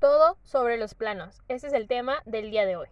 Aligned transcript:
Todo 0.00 0.38
sobre 0.44 0.78
los 0.78 0.94
planos. 0.94 1.42
Ese 1.48 1.66
es 1.66 1.74
el 1.74 1.86
tema 1.86 2.22
del 2.24 2.50
día 2.50 2.64
de 2.64 2.74
hoy. 2.74 2.88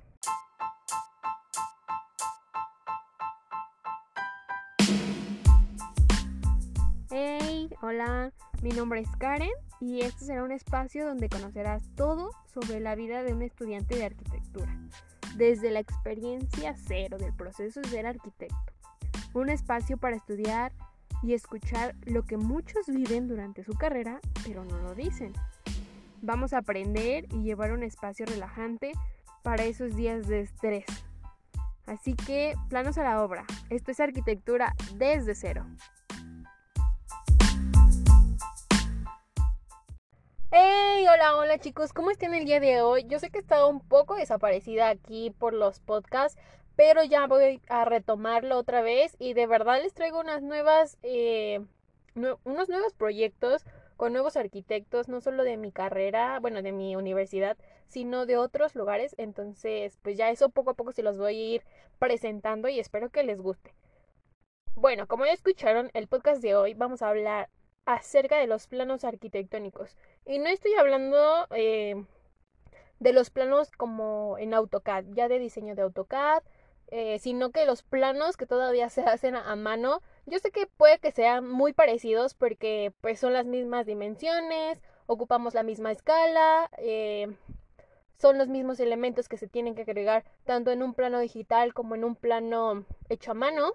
Hey, 7.10 7.70
hola, 7.80 8.30
mi 8.60 8.72
nombre 8.72 9.00
es 9.00 9.08
Karen 9.16 9.48
y 9.80 10.02
este 10.02 10.26
será 10.26 10.44
un 10.44 10.52
espacio 10.52 11.06
donde 11.06 11.30
conocerás 11.30 11.82
todo 11.96 12.30
sobre 12.52 12.78
la 12.78 12.94
vida 12.94 13.22
de 13.22 13.32
un 13.32 13.40
estudiante 13.40 13.96
de 13.96 14.04
arquitectura, 14.04 14.76
desde 15.36 15.70
la 15.70 15.80
experiencia 15.80 16.74
cero 16.76 17.16
del 17.16 17.32
proceso 17.34 17.80
de 17.80 17.88
ser 17.88 18.06
arquitecto. 18.06 18.74
Un 19.32 19.48
espacio 19.48 19.96
para 19.96 20.16
estudiar 20.16 20.72
y 21.22 21.32
escuchar 21.32 21.94
lo 22.04 22.24
que 22.24 22.36
muchos 22.36 22.86
viven 22.86 23.28
durante 23.28 23.64
su 23.64 23.72
carrera, 23.72 24.20
pero 24.44 24.62
no 24.66 24.76
lo 24.82 24.94
dicen. 24.94 25.32
Vamos 26.20 26.52
a 26.52 26.58
aprender 26.58 27.26
y 27.32 27.44
llevar 27.44 27.72
un 27.72 27.84
espacio 27.84 28.26
relajante 28.26 28.92
para 29.44 29.64
esos 29.64 29.94
días 29.94 30.26
de 30.26 30.40
estrés. 30.40 30.84
Así 31.86 32.14
que, 32.14 32.54
planos 32.68 32.98
a 32.98 33.04
la 33.04 33.22
obra. 33.22 33.44
Esto 33.70 33.92
es 33.92 34.00
arquitectura 34.00 34.74
desde 34.96 35.36
cero. 35.36 35.64
Hey, 40.50 41.06
hola, 41.12 41.36
hola 41.36 41.58
chicos, 41.58 41.92
¿cómo 41.92 42.10
están 42.10 42.34
el 42.34 42.46
día 42.46 42.58
de 42.58 42.82
hoy? 42.82 43.04
Yo 43.06 43.20
sé 43.20 43.30
que 43.30 43.38
he 43.38 43.40
estado 43.40 43.68
un 43.68 43.80
poco 43.80 44.16
desaparecida 44.16 44.88
aquí 44.88 45.30
por 45.38 45.54
los 45.54 45.78
podcasts, 45.78 46.40
pero 46.74 47.04
ya 47.04 47.26
voy 47.28 47.60
a 47.68 47.84
retomarlo 47.84 48.58
otra 48.58 48.82
vez 48.82 49.14
y 49.20 49.34
de 49.34 49.46
verdad 49.46 49.80
les 49.80 49.94
traigo 49.94 50.18
unas 50.18 50.42
nuevas, 50.42 50.98
eh, 51.02 51.60
unos 52.16 52.68
nuevos 52.68 52.92
proyectos 52.94 53.64
con 53.98 54.12
nuevos 54.12 54.36
arquitectos, 54.36 55.08
no 55.08 55.20
solo 55.20 55.42
de 55.42 55.56
mi 55.56 55.72
carrera, 55.72 56.38
bueno, 56.40 56.62
de 56.62 56.70
mi 56.70 56.94
universidad, 56.94 57.58
sino 57.88 58.26
de 58.26 58.36
otros 58.36 58.76
lugares. 58.76 59.16
Entonces, 59.18 59.98
pues 60.02 60.16
ya 60.16 60.30
eso 60.30 60.50
poco 60.50 60.70
a 60.70 60.74
poco 60.74 60.92
se 60.92 61.02
los 61.02 61.18
voy 61.18 61.36
a 61.36 61.54
ir 61.56 61.62
presentando 61.98 62.68
y 62.68 62.78
espero 62.78 63.10
que 63.10 63.24
les 63.24 63.42
guste. 63.42 63.74
Bueno, 64.76 65.08
como 65.08 65.26
ya 65.26 65.32
escucharon, 65.32 65.90
el 65.94 66.06
podcast 66.06 66.40
de 66.40 66.54
hoy 66.54 66.74
vamos 66.74 67.02
a 67.02 67.08
hablar 67.08 67.50
acerca 67.86 68.38
de 68.38 68.46
los 68.46 68.68
planos 68.68 69.02
arquitectónicos. 69.02 69.96
Y 70.24 70.38
no 70.38 70.46
estoy 70.46 70.74
hablando 70.74 71.48
eh, 71.50 72.04
de 73.00 73.12
los 73.12 73.30
planos 73.30 73.72
como 73.72 74.38
en 74.38 74.54
AutoCAD, 74.54 75.06
ya 75.08 75.26
de 75.26 75.40
diseño 75.40 75.74
de 75.74 75.82
AutoCAD, 75.82 76.44
eh, 76.90 77.18
sino 77.18 77.50
que 77.50 77.66
los 77.66 77.82
planos 77.82 78.36
que 78.38 78.46
todavía 78.46 78.88
se 78.88 79.02
hacen 79.02 79.36
a, 79.36 79.56
mano, 79.56 80.00
yo 80.28 80.38
sé 80.38 80.50
que 80.50 80.66
puede 80.66 80.98
que 80.98 81.12
sean 81.12 81.48
muy 81.48 81.72
parecidos 81.72 82.34
porque 82.34 82.92
pues 83.00 83.18
son 83.18 83.32
las 83.32 83.46
mismas 83.46 83.86
dimensiones, 83.86 84.82
ocupamos 85.06 85.54
la 85.54 85.62
misma 85.62 85.90
escala, 85.90 86.70
eh, 86.78 87.28
son 88.18 88.38
los 88.38 88.48
mismos 88.48 88.80
elementos 88.80 89.28
que 89.28 89.38
se 89.38 89.48
tienen 89.48 89.74
que 89.74 89.82
agregar 89.82 90.24
tanto 90.44 90.70
en 90.70 90.82
un 90.82 90.94
plano 90.94 91.20
digital 91.20 91.72
como 91.72 91.94
en 91.94 92.04
un 92.04 92.16
plano 92.16 92.84
hecho 93.08 93.30
a 93.30 93.34
mano. 93.34 93.72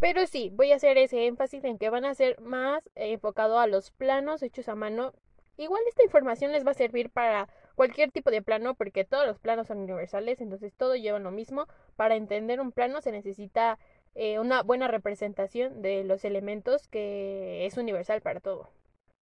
Pero 0.00 0.26
sí, 0.26 0.50
voy 0.52 0.72
a 0.72 0.76
hacer 0.76 0.98
ese 0.98 1.26
énfasis 1.26 1.64
en 1.64 1.78
que 1.78 1.88
van 1.88 2.04
a 2.04 2.14
ser 2.14 2.40
más 2.40 2.88
enfocado 2.94 3.58
a 3.58 3.66
los 3.66 3.90
planos 3.90 4.42
hechos 4.42 4.68
a 4.68 4.74
mano. 4.74 5.12
Igual 5.56 5.82
esta 5.88 6.02
información 6.02 6.52
les 6.52 6.66
va 6.66 6.72
a 6.72 6.74
servir 6.74 7.10
para 7.10 7.48
cualquier 7.74 8.10
tipo 8.10 8.30
de 8.30 8.42
plano 8.42 8.74
porque 8.74 9.04
todos 9.04 9.26
los 9.26 9.38
planos 9.38 9.68
son 9.68 9.78
universales, 9.78 10.40
entonces 10.40 10.74
todo 10.74 10.96
lleva 10.96 11.18
lo 11.20 11.30
mismo. 11.30 11.66
Para 11.96 12.16
entender 12.16 12.60
un 12.60 12.72
plano 12.72 13.00
se 13.00 13.12
necesita 13.12 13.78
eh, 14.14 14.38
una 14.38 14.62
buena 14.62 14.88
representación 14.88 15.82
de 15.82 16.04
los 16.04 16.24
elementos 16.24 16.88
que 16.88 17.66
es 17.66 17.76
universal 17.76 18.20
para 18.20 18.40
todo. 18.40 18.70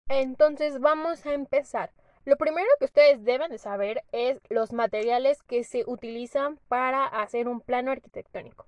Entonces 0.09 0.79
vamos 0.79 1.25
a 1.25 1.33
empezar. 1.33 1.91
Lo 2.25 2.37
primero 2.37 2.67
que 2.79 2.85
ustedes 2.85 3.23
deben 3.23 3.49
de 3.49 3.57
saber 3.57 4.03
es 4.11 4.39
los 4.49 4.73
materiales 4.73 5.43
que 5.43 5.63
se 5.63 5.83
utilizan 5.87 6.59
para 6.67 7.05
hacer 7.05 7.47
un 7.47 7.61
plano 7.61 7.91
arquitectónico. 7.91 8.67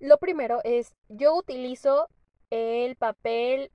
Lo 0.00 0.18
primero 0.18 0.60
es, 0.64 0.94
yo 1.08 1.34
utilizo 1.36 2.08
el 2.50 2.96
papel 2.96 3.70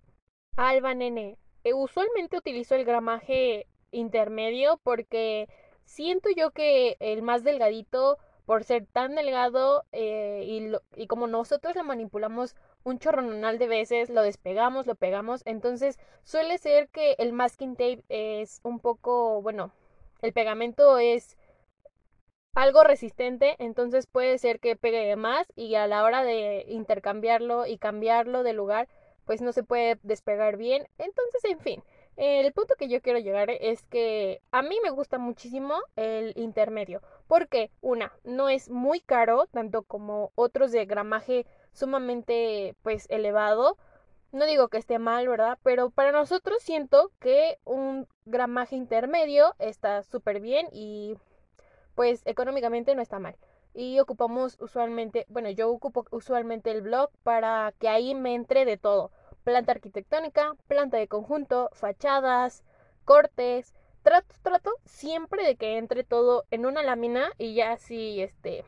Alba 0.57 0.93
Nene. 0.93 1.37
Eh, 1.63 1.73
usualmente 1.73 2.37
utilizo 2.37 2.75
el 2.75 2.85
gramaje 2.85 3.67
intermedio 3.91 4.79
porque 4.83 5.47
siento 5.85 6.29
yo 6.35 6.51
que 6.51 6.97
el 6.99 7.21
más 7.21 7.43
delgadito, 7.43 8.17
por 8.45 8.63
ser 8.63 8.85
tan 8.85 9.15
delgado 9.15 9.85
eh, 9.91 10.43
y, 10.45 10.71
y 11.01 11.07
como 11.07 11.27
nosotros 11.27 11.75
lo 11.75 11.83
manipulamos 11.83 12.55
un 12.83 12.99
chorronal 12.99 13.59
de 13.59 13.67
veces, 13.67 14.09
lo 14.09 14.21
despegamos, 14.23 14.87
lo 14.87 14.95
pegamos, 14.95 15.41
entonces 15.45 15.99
suele 16.23 16.57
ser 16.57 16.89
que 16.89 17.15
el 17.19 17.33
masking 17.33 17.75
tape 17.75 18.03
es 18.09 18.59
un 18.63 18.79
poco, 18.79 19.41
bueno, 19.41 19.71
el 20.21 20.33
pegamento 20.33 20.97
es 20.97 21.37
algo 22.53 22.83
resistente, 22.83 23.55
entonces 23.59 24.07
puede 24.07 24.37
ser 24.37 24.59
que 24.59 24.75
pegue 24.75 25.15
más 25.15 25.47
y 25.55 25.75
a 25.75 25.87
la 25.87 26.03
hora 26.03 26.23
de 26.23 26.65
intercambiarlo 26.67 27.65
y 27.65 27.77
cambiarlo 27.77 28.43
de 28.43 28.53
lugar, 28.53 28.87
pues 29.25 29.41
no 29.41 29.53
se 29.53 29.63
puede 29.63 29.97
despegar 30.03 30.57
bien. 30.57 30.87
Entonces, 30.97 31.43
en 31.45 31.59
fin, 31.59 31.83
el 32.17 32.51
punto 32.53 32.75
que 32.77 32.89
yo 32.89 33.01
quiero 33.01 33.19
llegar 33.19 33.49
es 33.49 33.83
que 33.83 34.41
a 34.51 34.61
mí 34.61 34.77
me 34.83 34.89
gusta 34.89 35.17
muchísimo 35.17 35.75
el 35.95 36.33
intermedio, 36.35 37.01
porque 37.31 37.71
una, 37.79 38.11
no 38.25 38.49
es 38.49 38.69
muy 38.69 38.99
caro, 38.99 39.45
tanto 39.53 39.83
como 39.83 40.33
otros 40.35 40.73
de 40.73 40.83
gramaje 40.85 41.45
sumamente 41.71 42.75
pues 42.81 43.05
elevado. 43.09 43.77
No 44.33 44.45
digo 44.45 44.67
que 44.67 44.77
esté 44.77 44.99
mal, 44.99 45.29
¿verdad? 45.29 45.57
Pero 45.63 45.91
para 45.91 46.11
nosotros 46.11 46.57
siento 46.61 47.09
que 47.21 47.57
un 47.63 48.05
gramaje 48.25 48.75
intermedio 48.75 49.55
está 49.59 50.03
súper 50.03 50.41
bien 50.41 50.67
y 50.73 51.15
pues 51.95 52.21
económicamente 52.25 52.95
no 52.95 53.01
está 53.01 53.17
mal. 53.17 53.37
Y 53.73 54.01
ocupamos 54.01 54.57
usualmente, 54.59 55.25
bueno, 55.29 55.49
yo 55.51 55.71
ocupo 55.71 56.05
usualmente 56.11 56.69
el 56.71 56.81
blog 56.81 57.11
para 57.23 57.73
que 57.79 57.87
ahí 57.87 58.13
me 58.13 58.35
entre 58.35 58.65
de 58.65 58.75
todo 58.75 59.09
planta 59.45 59.71
arquitectónica, 59.71 60.57
planta 60.67 60.97
de 60.97 61.07
conjunto, 61.07 61.69
fachadas, 61.71 62.65
cortes. 63.05 63.73
Trato, 64.03 64.35
trato 64.41 64.71
siempre 64.85 65.45
de 65.45 65.55
que 65.55 65.77
entre 65.77 66.03
todo 66.03 66.45
en 66.51 66.65
una 66.65 66.83
lámina 66.83 67.31
y 67.37 67.53
ya 67.53 67.77
si 67.77 68.21
este 68.21 68.65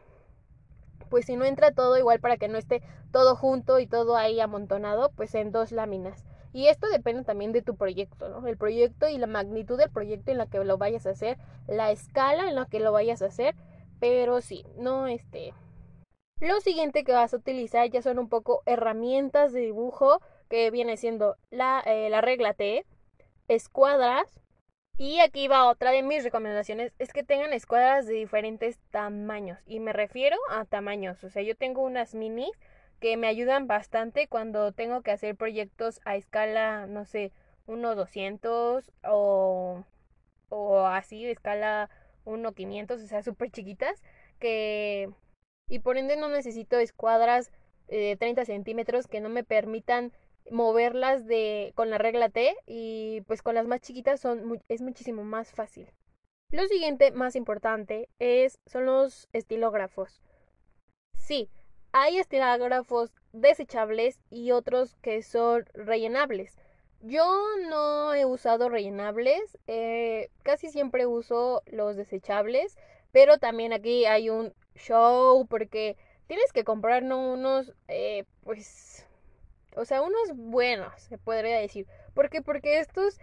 pues 1.09 1.25
si 1.25 1.35
no 1.35 1.45
entra 1.45 1.71
todo 1.71 1.97
igual 1.97 2.19
para 2.19 2.38
que 2.38 2.47
no 2.47 2.57
esté 2.57 2.81
todo 3.11 3.35
junto 3.35 3.79
y 3.79 3.85
todo 3.85 4.16
ahí 4.16 4.39
amontonado, 4.39 5.11
pues 5.16 5.35
en 5.35 5.51
dos 5.51 5.71
láminas. 5.71 6.25
Y 6.53 6.67
esto 6.67 6.88
depende 6.88 7.23
también 7.23 7.51
de 7.51 7.61
tu 7.61 7.75
proyecto, 7.75 8.29
¿no? 8.29 8.47
El 8.47 8.57
proyecto 8.57 9.07
y 9.07 9.19
la 9.19 9.27
magnitud 9.27 9.77
del 9.77 9.91
proyecto 9.91 10.31
en 10.31 10.39
la 10.39 10.47
que 10.47 10.63
lo 10.63 10.77
vayas 10.79 11.05
a 11.05 11.11
hacer, 11.11 11.38
la 11.67 11.91
escala 11.91 12.50
en 12.50 12.55
la 12.55 12.65
que 12.65 12.79
lo 12.79 12.91
vayas 12.91 13.21
a 13.21 13.27
hacer, 13.27 13.55
pero 14.00 14.41
sí, 14.41 14.65
no 14.75 15.05
este 15.05 15.53
lo 16.39 16.59
siguiente 16.59 17.05
que 17.05 17.13
vas 17.13 17.33
a 17.33 17.38
utilizar 17.38 17.89
ya 17.89 18.01
son 18.01 18.19
un 18.19 18.27
poco 18.27 18.63
herramientas 18.65 19.53
de 19.53 19.61
dibujo 19.61 20.19
que 20.50 20.71
viene 20.71 20.97
siendo 20.97 21.38
la, 21.51 21.81
eh, 21.85 22.09
la 22.09 22.19
regla 22.19 22.53
T, 22.53 22.85
escuadras, 23.47 24.41
y 24.97 25.19
aquí 25.19 25.47
va 25.47 25.67
otra 25.67 25.91
de 25.91 26.03
mis 26.03 26.23
recomendaciones, 26.23 26.93
es 26.99 27.13
que 27.13 27.23
tengan 27.23 27.53
escuadras 27.53 28.05
de 28.05 28.13
diferentes 28.13 28.79
tamaños, 28.91 29.59
y 29.65 29.79
me 29.79 29.93
refiero 29.93 30.37
a 30.49 30.65
tamaños, 30.65 31.23
o 31.23 31.29
sea, 31.29 31.41
yo 31.43 31.55
tengo 31.55 31.81
unas 31.83 32.15
minis 32.15 32.51
que 32.99 33.17
me 33.17 33.27
ayudan 33.27 33.67
bastante 33.67 34.27
cuando 34.27 34.71
tengo 34.71 35.01
que 35.01 35.11
hacer 35.11 35.35
proyectos 35.35 35.99
a 36.05 36.15
escala, 36.15 36.87
no 36.87 37.05
sé, 37.05 37.33
1.200 37.67 38.91
o, 39.03 39.83
o 40.49 40.79
así, 40.85 41.25
escala 41.25 41.89
1.500, 42.25 43.03
o 43.03 43.07
sea, 43.07 43.21
súper 43.23 43.51
chiquitas, 43.51 44.01
que... 44.39 45.09
Y 45.69 45.79
por 45.79 45.97
ende 45.97 46.15
no 46.17 46.29
necesito 46.29 46.77
escuadras 46.77 47.51
de 47.87 48.15
30 48.17 48.45
centímetros 48.45 49.07
que 49.07 49.21
no 49.21 49.29
me 49.29 49.43
permitan 49.43 50.11
moverlas 50.51 51.25
de 51.25 51.73
con 51.75 51.89
la 51.89 51.97
regla 51.97 52.29
T 52.29 52.55
y 52.65 53.21
pues 53.27 53.41
con 53.41 53.55
las 53.55 53.67
más 53.67 53.81
chiquitas 53.81 54.19
son 54.19 54.61
es 54.67 54.81
muchísimo 54.81 55.23
más 55.23 55.51
fácil. 55.51 55.91
Lo 56.49 56.67
siguiente 56.67 57.12
más 57.12 57.35
importante 57.35 58.09
es 58.19 58.59
son 58.65 58.85
los 58.85 59.27
estilógrafos. 59.33 60.21
Sí, 61.18 61.50
hay 61.91 62.18
estilógrafos 62.18 63.12
desechables 63.31 64.19
y 64.29 64.51
otros 64.51 64.95
que 65.01 65.23
son 65.23 65.65
rellenables. 65.73 66.57
Yo 67.01 67.25
no 67.69 68.13
he 68.13 68.25
usado 68.25 68.69
rellenables, 68.69 69.57
eh, 69.68 70.29
casi 70.44 70.69
siempre 70.69 71.06
uso 71.06 71.62
los 71.65 71.97
desechables, 71.97 72.77
pero 73.12 73.39
también 73.39 73.73
aquí 73.73 74.06
hay 74.06 74.29
un 74.29 74.53
show 74.75 75.45
porque 75.47 75.97
tienes 76.27 76.53
que 76.53 76.63
comprar 76.63 77.03
unos, 77.03 77.73
eh, 77.88 78.23
pues 78.44 79.06
o 79.75 79.85
sea, 79.85 80.01
unos 80.01 80.35
buenos, 80.35 80.93
se 81.01 81.17
podría 81.17 81.57
decir. 81.57 81.87
¿Por 82.13 82.29
qué? 82.29 82.41
Porque 82.41 82.79
estos 82.79 83.19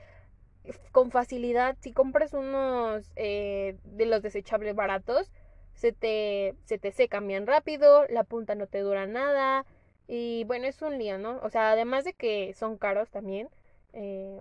con 0.92 1.10
facilidad, 1.10 1.76
si 1.80 1.92
compras 1.92 2.34
unos 2.34 3.10
eh, 3.16 3.76
de 3.84 4.06
los 4.06 4.22
desechables 4.22 4.74
baratos, 4.74 5.32
se 5.74 5.92
te, 5.92 6.54
se 6.64 6.78
te 6.78 6.92
secan 6.92 7.26
bien 7.26 7.46
rápido, 7.46 8.06
la 8.08 8.24
punta 8.24 8.54
no 8.54 8.66
te 8.66 8.80
dura 8.80 9.06
nada. 9.06 9.64
Y 10.06 10.44
bueno, 10.44 10.66
es 10.66 10.82
un 10.82 10.98
lío, 10.98 11.18
¿no? 11.18 11.38
O 11.42 11.50
sea, 11.50 11.72
además 11.72 12.04
de 12.04 12.14
que 12.14 12.52
son 12.54 12.78
caros 12.78 13.10
también. 13.10 13.48
Eh, 13.92 14.40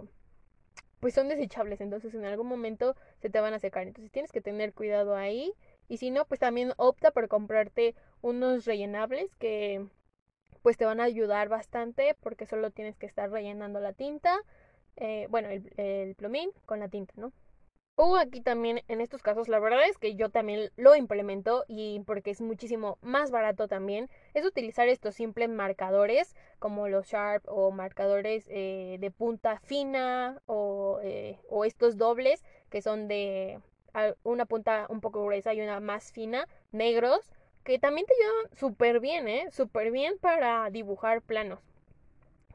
pues 0.99 1.13
son 1.13 1.29
desechables, 1.29 1.81
entonces 1.81 2.13
en 2.13 2.25
algún 2.25 2.47
momento 2.47 2.95
se 3.21 3.29
te 3.29 3.39
van 3.39 3.53
a 3.53 3.59
secar, 3.59 3.83
entonces 3.87 4.11
tienes 4.11 4.31
que 4.31 4.41
tener 4.41 4.73
cuidado 4.73 5.15
ahí 5.15 5.53
y 5.87 5.97
si 5.97 6.11
no, 6.11 6.25
pues 6.25 6.39
también 6.39 6.73
opta 6.77 7.11
por 7.11 7.27
comprarte 7.27 7.95
unos 8.21 8.65
rellenables 8.65 9.33
que 9.35 9.87
pues 10.61 10.77
te 10.77 10.85
van 10.85 10.99
a 10.99 11.05
ayudar 11.05 11.49
bastante 11.49 12.15
porque 12.21 12.45
solo 12.45 12.71
tienes 12.71 12.97
que 12.97 13.05
estar 13.05 13.29
rellenando 13.29 13.79
la 13.79 13.93
tinta, 13.93 14.37
eh, 14.97 15.27
bueno, 15.29 15.49
el, 15.49 15.71
el 15.77 16.15
plumín 16.15 16.51
con 16.65 16.79
la 16.79 16.89
tinta, 16.89 17.13
¿no? 17.17 17.31
O 18.01 18.15
aquí 18.15 18.39
también 18.39 18.81
en 18.87 19.01
estos 19.01 19.21
casos 19.21 19.49
la 19.49 19.59
verdad 19.59 19.85
es 19.89 19.97
que 19.97 20.15
yo 20.15 20.29
también 20.29 20.71
lo 20.77 20.95
implemento 20.95 21.65
y 21.67 21.99
porque 22.05 22.31
es 22.31 22.39
muchísimo 22.39 22.97
más 23.01 23.29
barato 23.29 23.67
también 23.67 24.09
es 24.33 24.45
utilizar 24.45 24.87
estos 24.87 25.15
simples 25.15 25.49
marcadores 25.49 26.33
como 26.59 26.87
los 26.87 27.07
Sharp 27.07 27.43
o 27.45 27.71
marcadores 27.71 28.45
eh, 28.47 28.95
de 29.01 29.11
punta 29.11 29.59
fina 29.59 30.41
o, 30.45 31.01
eh, 31.03 31.39
o 31.49 31.65
estos 31.65 31.97
dobles 31.97 32.41
que 32.69 32.81
son 32.81 33.09
de 33.09 33.59
una 34.23 34.45
punta 34.45 34.85
un 34.87 35.01
poco 35.01 35.25
gruesa 35.25 35.53
y 35.53 35.59
una 35.59 35.81
más 35.81 36.13
fina, 36.13 36.47
negros, 36.71 37.29
que 37.69 37.77
también 37.77 38.07
te 38.07 38.15
ayudan 38.15 38.57
súper 38.57 38.99
bien, 38.99 39.27
¿eh? 39.27 39.47
Súper 39.51 39.91
bien 39.91 40.17
para 40.17 40.71
dibujar 40.71 41.21
planos. 41.21 41.59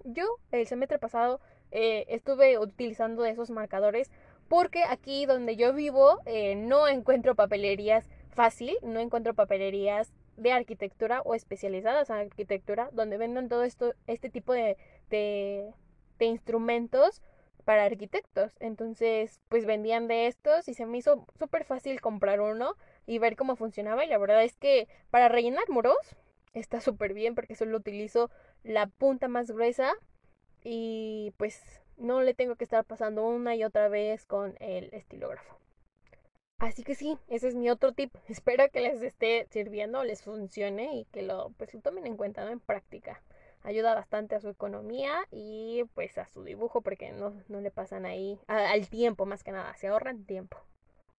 Yo 0.02 0.24
el 0.50 0.66
semestre 0.66 0.98
pasado 0.98 1.40
eh, 1.70 2.04
estuve 2.08 2.58
utilizando 2.58 3.24
esos 3.24 3.48
marcadores 3.48 4.10
porque 4.48 4.82
aquí 4.82 5.24
donde 5.24 5.54
yo 5.54 5.72
vivo 5.72 6.18
eh, 6.26 6.56
no 6.56 6.88
encuentro 6.88 7.36
papelerías 7.36 8.10
fácil, 8.30 8.76
no 8.82 8.98
encuentro 8.98 9.34
papelerías 9.34 10.12
de 10.36 10.50
arquitectura 10.50 11.22
o 11.22 11.36
especializadas 11.36 12.10
en 12.10 12.16
arquitectura 12.16 12.88
donde 12.90 13.16
vendan 13.16 13.48
todo 13.48 13.62
esto, 13.62 13.94
este 14.08 14.30
tipo 14.30 14.52
de, 14.52 14.76
de, 15.10 15.70
de 16.18 16.24
instrumentos 16.24 17.22
para 17.64 17.84
arquitectos. 17.84 18.56
Entonces, 18.58 19.40
pues 19.48 19.64
vendían 19.64 20.08
de 20.08 20.26
estos 20.26 20.66
y 20.66 20.74
se 20.74 20.86
me 20.86 20.98
hizo 20.98 21.24
súper 21.38 21.62
fácil 21.62 22.00
comprar 22.00 22.40
uno 22.40 22.74
y 23.06 23.18
ver 23.18 23.36
cómo 23.36 23.56
funcionaba. 23.56 24.04
Y 24.04 24.08
la 24.08 24.18
verdad 24.18 24.44
es 24.44 24.56
que 24.56 24.88
para 25.10 25.28
rellenar 25.28 25.68
muros 25.68 25.96
está 26.52 26.80
súper 26.80 27.14
bien 27.14 27.34
porque 27.34 27.54
solo 27.54 27.76
utilizo 27.76 28.30
la 28.62 28.86
punta 28.86 29.28
más 29.28 29.50
gruesa 29.50 29.92
y 30.62 31.32
pues 31.36 31.62
no 31.96 32.22
le 32.22 32.34
tengo 32.34 32.56
que 32.56 32.64
estar 32.64 32.84
pasando 32.84 33.26
una 33.26 33.54
y 33.54 33.64
otra 33.64 33.88
vez 33.88 34.26
con 34.26 34.56
el 34.60 34.92
estilógrafo. 34.94 35.58
Así 36.58 36.82
que 36.82 36.94
sí, 36.94 37.18
ese 37.28 37.48
es 37.48 37.54
mi 37.54 37.68
otro 37.68 37.92
tip. 37.92 38.14
Espero 38.28 38.68
que 38.70 38.80
les 38.80 39.02
esté 39.02 39.46
sirviendo, 39.50 40.02
les 40.04 40.22
funcione 40.22 40.96
y 40.96 41.04
que 41.06 41.22
lo, 41.22 41.50
pues, 41.58 41.74
lo 41.74 41.80
tomen 41.80 42.06
en 42.06 42.16
cuenta 42.16 42.50
en 42.50 42.60
práctica. 42.60 43.22
Ayuda 43.62 43.94
bastante 43.94 44.34
a 44.34 44.40
su 44.40 44.48
economía 44.50 45.26
y 45.30 45.84
pues 45.94 46.18
a 46.18 46.26
su 46.26 46.44
dibujo 46.44 46.82
porque 46.82 47.12
no, 47.12 47.34
no 47.48 47.60
le 47.62 47.70
pasan 47.70 48.04
ahí 48.04 48.38
al 48.46 48.88
tiempo 48.88 49.24
más 49.24 49.42
que 49.42 49.52
nada, 49.52 49.74
se 49.76 49.88
ahorran 49.88 50.24
tiempo. 50.26 50.58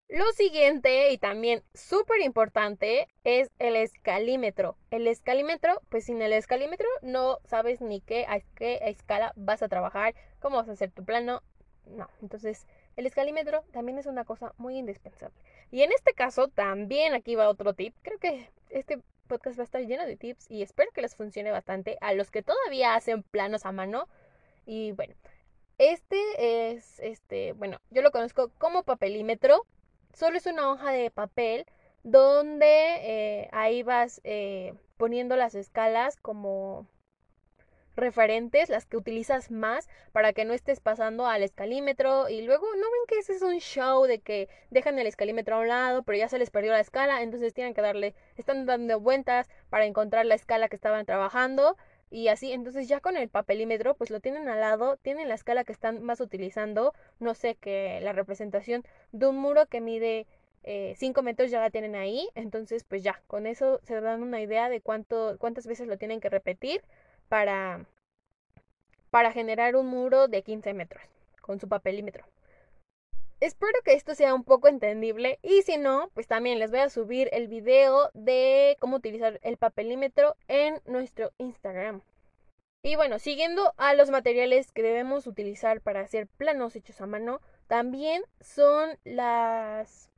Lo 0.08 0.32
siguiente 0.34 1.12
y 1.12 1.18
también 1.18 1.64
súper 1.74 2.22
importante 2.22 3.08
es 3.24 3.50
el 3.58 3.76
escalímetro. 3.76 4.78
El 4.92 5.08
escalímetro, 5.08 5.82
pues 5.90 6.06
sin 6.06 6.22
el 6.22 6.32
escalímetro 6.32 6.88
no 7.02 7.40
sabes 7.46 7.82
ni 7.82 8.02
qué, 8.02 8.26
a 8.28 8.40
qué 8.56 8.80
escala 8.84 9.34
vas 9.36 9.64
a 9.64 9.68
trabajar, 9.68 10.14
cómo 10.40 10.58
vas 10.58 10.70
a 10.70 10.74
hacer 10.74 10.92
tu 10.92 11.04
plano. 11.04 11.42
No, 11.88 12.08
entonces 12.22 12.68
el 12.98 13.08
escalímetro 13.08 13.64
también 13.72 13.98
es 13.98 14.06
una 14.06 14.26
cosa 14.26 14.54
muy 14.58 14.78
indispensable. 14.78 15.36
Y 15.72 15.82
en 15.82 15.92
este 15.92 16.14
caso 16.14 16.50
también 16.50 17.16
aquí 17.16 17.34
va 17.36 17.50
otro 17.50 17.74
tip. 17.74 17.96
Creo 18.04 18.20
que 18.20 18.52
este 18.70 19.00
podcast 19.28 19.58
va 19.58 19.64
a 19.64 19.66
estar 19.66 19.82
lleno 19.82 20.06
de 20.06 20.18
tips 20.18 20.50
y 20.52 20.62
espero 20.62 20.92
que 20.94 21.02
les 21.02 21.16
funcione 21.16 21.50
bastante 21.50 21.98
a 22.02 22.14
los 22.14 22.30
que 22.30 22.44
todavía 22.44 22.94
hacen 22.94 23.24
planos 23.24 23.66
a 23.66 23.72
mano. 23.72 24.08
Y 24.68 24.92
bueno, 24.92 25.16
este 25.80 26.20
es, 26.70 27.00
este, 27.00 27.54
bueno, 27.54 27.80
yo 27.90 28.04
lo 28.04 28.12
conozco 28.12 28.52
como 28.60 28.84
papelímetro 28.84 29.66
solo 30.16 30.38
es 30.38 30.46
una 30.46 30.72
hoja 30.72 30.92
de 30.92 31.12
papel 31.12 31.66
donde 32.04 32.66
eh, 32.66 33.50
ahí 33.52 33.84
vas 33.84 34.22
eh, 34.24 34.74
poniendo 34.98 35.36
las 35.36 35.56
escalas 35.56 36.16
como 36.18 36.88
referentes, 37.96 38.70
las 38.70 38.86
que 38.86 38.98
utilizas 38.98 39.52
más 39.52 39.88
para 40.12 40.34
que 40.34 40.46
no 40.46 40.54
estés 40.54 40.80
pasando 40.80 41.28
al 41.28 41.44
escalímetro 41.44 42.30
y 42.30 42.42
luego 42.42 42.66
no 42.76 42.82
ven 42.82 43.02
que 43.08 43.20
ese 43.20 43.34
es 43.34 43.42
un 43.42 43.60
show 43.60 44.04
de 44.04 44.20
que 44.20 44.50
dejan 44.70 45.00
el 45.00 45.08
escalímetro 45.08 45.56
a 45.56 45.60
un 45.60 45.68
lado 45.70 46.04
pero 46.04 46.18
ya 46.18 46.28
se 46.28 46.40
les 46.40 46.50
perdió 46.50 46.72
la 46.72 46.82
escala, 46.82 47.22
entonces 47.22 47.54
tienen 47.54 47.74
que 47.74 47.82
darle, 47.82 48.14
están 48.36 48.66
dando 48.66 49.00
vueltas 49.00 49.48
para 49.70 49.86
encontrar 49.86 50.26
la 50.26 50.36
escala 50.36 50.68
que 50.68 50.76
estaban 50.76 51.06
trabajando 51.06 51.78
y 52.16 52.30
así, 52.30 52.54
entonces 52.54 52.88
ya 52.88 53.02
con 53.02 53.18
el 53.18 53.28
papelímetro, 53.28 53.94
pues 53.96 54.10
lo 54.10 54.22
tienen 54.22 54.48
al 54.48 54.62
lado, 54.62 54.96
tienen 54.96 55.28
la 55.28 55.36
escala 55.36 55.66
que 55.66 55.74
están 55.74 56.02
más 56.02 56.22
utilizando, 56.22 56.94
no 57.20 57.34
sé, 57.36 57.56
que 57.56 58.00
la 58.02 58.14
representación 58.14 58.86
de 59.12 59.28
un 59.28 59.36
muro 59.36 59.66
que 59.66 59.82
mide 59.82 60.26
5 60.64 61.20
eh, 61.20 61.24
metros 61.24 61.52
ya 61.52 61.60
la 61.60 61.72
tienen 61.72 61.94
ahí, 61.94 62.30
entonces 62.34 62.86
pues 62.86 63.04
ya, 63.04 63.22
con 63.28 63.46
eso 63.48 63.82
se 63.84 64.00
dan 64.00 64.24
una 64.24 64.40
idea 64.40 64.70
de 64.70 64.80
cuánto, 64.80 65.36
cuántas 65.40 65.68
veces 65.68 65.88
lo 65.88 65.98
tienen 65.98 66.22
que 66.22 66.30
repetir 66.30 66.82
para, 67.28 67.86
para 69.10 69.34
generar 69.34 69.76
un 69.76 69.88
muro 69.88 70.30
de 70.30 70.42
15 70.42 70.74
metros 70.74 71.04
con 71.42 71.60
su 71.60 71.68
papelímetro. 71.68 72.26
Espero 73.42 73.74
que 73.84 73.94
esto 73.94 74.16
sea 74.16 74.34
un 74.34 74.46
poco 74.46 74.70
entendible 74.70 75.40
y 75.42 75.62
si 75.64 75.78
no, 75.78 76.10
pues 76.14 76.26
también 76.26 76.58
les 76.58 76.72
voy 76.72 76.80
a 76.80 76.90
subir 76.90 77.30
el 77.34 77.50
video 77.50 78.10
de 78.14 78.78
cómo 78.80 78.96
utilizar 78.96 79.40
el 79.44 79.58
papelímetro 79.58 80.38
en 80.48 80.82
nuestro 80.86 81.34
Instagram. 81.38 82.02
Y 82.82 82.96
bueno, 82.96 83.20
siguiendo 83.20 83.74
a 83.76 83.94
los 83.94 84.10
materiales 84.10 84.72
que 84.72 84.84
debemos 84.84 85.28
utilizar 85.28 85.82
para 85.82 86.00
hacer 86.00 86.28
planos 86.28 86.76
hechos 86.78 87.02
a 87.02 87.08
mano, 87.08 87.42
también 87.68 88.24
son 88.40 88.98
las 89.04 90.10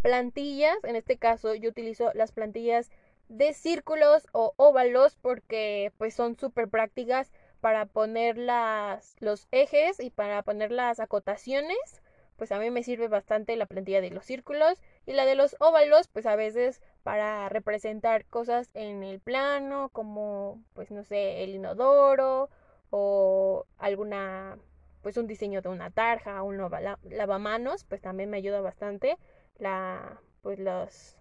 plantillas. 0.00 0.76
En 0.84 0.96
este 0.96 1.18
caso 1.18 1.54
yo 1.54 1.68
utilizo 1.68 2.12
las 2.14 2.32
plantillas 2.32 2.90
de 3.28 3.52
círculos 3.52 4.26
o 4.32 4.54
óvalos 4.56 5.16
porque 5.20 5.92
pues 5.98 6.14
son 6.14 6.38
súper 6.38 6.68
prácticas 6.68 7.30
para 7.60 7.84
poner 7.86 8.38
las, 8.38 9.16
los 9.20 9.48
ejes 9.50 10.00
y 10.00 10.10
para 10.10 10.42
poner 10.42 10.70
las 10.70 11.00
acotaciones 11.00 12.02
pues 12.36 12.52
a 12.52 12.58
mí 12.58 12.70
me 12.70 12.82
sirve 12.82 13.08
bastante 13.08 13.56
la 13.56 13.66
plantilla 13.66 14.00
de 14.00 14.10
los 14.10 14.24
círculos 14.24 14.80
y 15.06 15.12
la 15.12 15.24
de 15.24 15.34
los 15.34 15.56
óvalos, 15.60 16.08
pues 16.08 16.26
a 16.26 16.36
veces 16.36 16.80
para 17.02 17.48
representar 17.48 18.24
cosas 18.26 18.70
en 18.74 19.02
el 19.02 19.20
plano, 19.20 19.88
como 19.90 20.62
pues 20.72 20.90
no 20.90 21.04
sé, 21.04 21.44
el 21.44 21.54
inodoro 21.54 22.50
o 22.90 23.66
alguna 23.78 24.58
pues 25.02 25.16
un 25.16 25.26
diseño 25.26 25.60
de 25.60 25.68
una 25.68 25.90
tarja, 25.90 26.42
un 26.42 26.58
lavamanos, 27.04 27.84
pues 27.84 28.00
también 28.00 28.30
me 28.30 28.38
ayuda 28.38 28.60
bastante 28.60 29.18
la 29.58 30.20
pues 30.42 30.58
los 30.58 31.16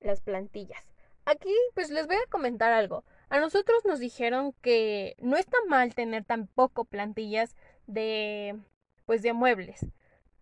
las 0.00 0.20
plantillas. 0.20 0.92
Aquí 1.24 1.54
pues 1.74 1.90
les 1.90 2.06
voy 2.06 2.16
a 2.16 2.30
comentar 2.30 2.72
algo. 2.72 3.04
A 3.28 3.40
nosotros 3.40 3.84
nos 3.84 3.98
dijeron 3.98 4.52
que 4.60 5.16
no 5.18 5.36
está 5.36 5.56
mal 5.68 5.94
tener 5.94 6.24
tampoco 6.24 6.84
plantillas 6.84 7.56
de 7.86 8.58
pues 9.06 9.22
de 9.22 9.32
muebles 9.32 9.86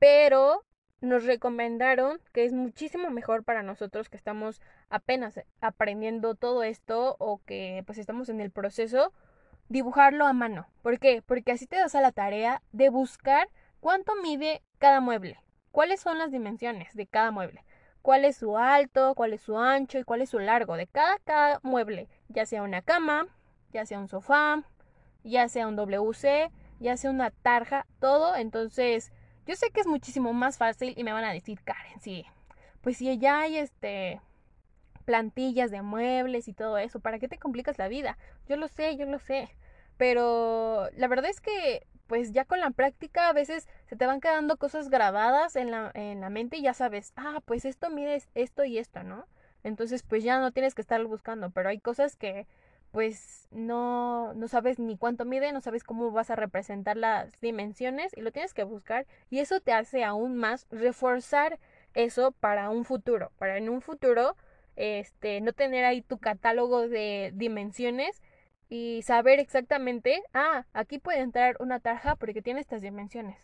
pero 0.01 0.65
nos 1.01 1.25
recomendaron 1.25 2.21
que 2.33 2.45
es 2.45 2.53
muchísimo 2.53 3.11
mejor 3.11 3.45
para 3.45 3.63
nosotros 3.63 4.09
que 4.09 4.17
estamos 4.17 4.61
apenas 4.89 5.41
aprendiendo 5.61 6.35
todo 6.35 6.65
esto 6.65 7.17
o 7.21 7.41
que 7.45 7.85
pues 7.87 7.99
estamos 7.99 8.29
en 8.29 8.41
el 8.41 8.51
proceso 8.51 9.13
dibujarlo 9.69 10.27
a 10.27 10.33
mano. 10.33 10.67
¿Por 10.83 10.99
qué? 10.99 11.23
Porque 11.25 11.53
así 11.53 11.67
te 11.67 11.77
das 11.77 11.95
a 11.95 12.01
la 12.01 12.13
tarea 12.13 12.63
de 12.73 12.89
buscar 12.89 13.49
cuánto 13.79 14.17
mide 14.17 14.63
cada 14.79 15.01
mueble, 15.01 15.39
cuáles 15.71 16.01
son 16.01 16.19
las 16.19 16.33
dimensiones 16.33 16.95
de 16.95 17.07
cada 17.07 17.31
mueble, 17.31 17.65
cuál 18.03 18.25
es 18.25 18.37
su 18.37 18.59
alto, 18.59 19.15
cuál 19.15 19.35
es 19.35 19.43
su 19.43 19.59
ancho 19.59 19.99
y 19.99 20.05
cuál 20.05 20.23
es 20.23 20.31
su 20.31 20.39
largo 20.39 20.77
de 20.77 20.87
cada, 20.87 21.19
cada 21.21 21.61
mueble, 21.63 22.09
ya 22.29 22.47
sea 22.47 22.63
una 22.63 22.83
cama, 22.83 23.29
ya 23.73 23.87
sea 23.87 23.99
un 23.99 24.09
sofá, 24.09 24.65
ya 25.25 25.49
sea 25.49 25.69
un 25.69 25.77
WC, 25.77 26.51
ya 26.81 26.97
sea 26.97 27.11
una 27.11 27.31
tarja, 27.31 27.87
todo. 28.01 28.35
Entonces, 28.35 29.13
yo 29.47 29.57
sé 29.57 29.71
que 29.71 29.81
es 29.81 29.87
muchísimo 29.87 30.33
más 30.33 30.59
fácil 30.59 30.95
y 30.97 31.05
me 31.05 31.13
van 31.13 31.25
a 31.25 31.33
decir, 31.33 31.63
Karen, 31.63 32.01
sí, 32.01 32.27
pues 32.81 32.97
si 32.99 33.19
ya 33.19 33.41
hay 33.41 33.57
este 33.57 34.21
plantillas 35.05 35.71
de 35.71 35.83
muebles 35.83 36.47
y 36.47 36.53
todo 36.53 36.79
eso, 36.79 37.01
¿para 37.01 37.19
qué 37.19 37.29
te 37.29 37.39
complicas 37.39 37.79
la 37.79 37.89
vida? 37.89 38.17
Yo 38.49 38.57
lo 38.57 38.69
sé, 38.69 38.97
yo 38.97 39.07
lo 39.07 39.19
sé. 39.19 39.49
Pero 39.97 40.89
la 40.97 41.09
verdad 41.09 41.31
es 41.31 41.41
que 41.41 41.87
pues 42.07 42.33
ya 42.33 42.45
con 42.45 42.59
la 42.61 42.71
práctica 42.71 43.29
a 43.29 43.33
veces 43.33 43.69
se 43.87 43.97
te 43.97 44.07
van 44.07 44.21
quedando 44.21 44.57
cosas 44.57 44.89
grabadas 44.89 45.57
en 45.57 45.71
la, 45.71 45.91
en 45.95 46.21
la 46.21 46.31
mente 46.31 46.57
y 46.57 46.63
ya 46.63 46.75
sabes, 46.75 47.13
ah, 47.17 47.41
pues 47.45 47.65
esto 47.65 47.91
mide 47.91 48.23
esto 48.35 48.65
y 48.65 48.79
esto, 48.79 49.03
¿no? 49.03 49.27
Entonces 49.63 50.03
pues 50.03 50.25
ya 50.25 50.41
no 50.41 50.53
tienes 50.53 50.75
que 50.75 50.81
estar 50.81 51.05
buscando, 51.05 51.51
pero 51.51 51.69
hay 51.69 51.79
cosas 51.81 52.17
que 52.17 52.47
pues 52.91 53.47
no, 53.51 54.35
no 54.35 54.49
sabes 54.49 54.79
ni 54.79 54.97
cuánto 54.97 55.25
mide, 55.25 55.53
no 55.53 55.61
sabes 55.61 55.85
cómo 55.85 56.11
vas 56.11 56.31
a 56.31 56.37
representar 56.37 56.97
las 56.97 57.41
dimensiones 57.41 58.13
y 58.17 58.21
lo 58.21 58.33
tienes 58.33 58.55
que 58.55 58.65
buscar 58.65 59.07
y 59.29 59.39
eso 59.39 59.61
te 59.61 59.73
hace 59.73 60.05
aún 60.05 60.37
más 60.37 60.67
reforzar 60.71 61.59
eso 61.95 62.33
para 62.33 62.71
un 62.71 62.85
futuro, 62.85 63.31
para 63.39 63.59
en 63.59 63.69
un 63.69 63.81
futuro 63.81 64.37
este 64.77 65.41
no 65.41 65.53
tener 65.53 65.85
ahí 65.85 66.03
tu 66.03 66.19
catálogo 66.19 66.89
de 66.89 67.33
dimensiones 67.35 68.23
y 68.69 69.03
saber 69.03 69.41
exactamente, 69.41 70.23
ah, 70.33 70.65
aquí 70.73 70.99
puede 70.99 71.19
entrar 71.19 71.57
una 71.59 71.81
tarja 71.81 72.15
porque 72.17 72.41
tiene 72.41 72.61
estas 72.61 72.81
dimensiones. 72.81 73.37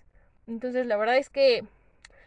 Entonces 0.46 0.86
la 0.86 0.96
verdad 0.96 1.18
es 1.18 1.30
que 1.30 1.64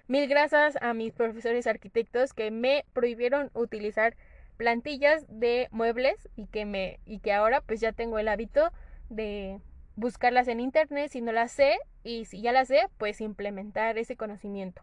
mil 0.07 0.27
gracias 0.27 0.77
a 0.81 0.93
mis 0.93 1.13
profesores 1.13 1.65
arquitectos 1.67 2.33
que 2.33 2.51
me 2.51 2.85
prohibieron 2.93 3.51
utilizar 3.53 4.15
plantillas 4.59 5.25
de 5.29 5.69
muebles 5.71 6.27
y 6.35 6.45
que 6.47 6.65
me 6.65 6.99
y 7.05 7.19
que 7.19 7.31
ahora 7.31 7.61
pues 7.61 7.79
ya 7.79 7.93
tengo 7.93 8.19
el 8.19 8.27
hábito 8.27 8.73
de 9.09 9.61
buscarlas 9.95 10.49
en 10.49 10.59
internet 10.59 11.09
si 11.13 11.21
no 11.21 11.31
las 11.31 11.53
sé 11.53 11.77
y 12.03 12.25
si 12.25 12.41
ya 12.41 12.51
las 12.51 12.67
sé 12.67 12.81
pues 12.97 13.21
implementar 13.21 13.97
ese 13.97 14.17
conocimiento. 14.17 14.81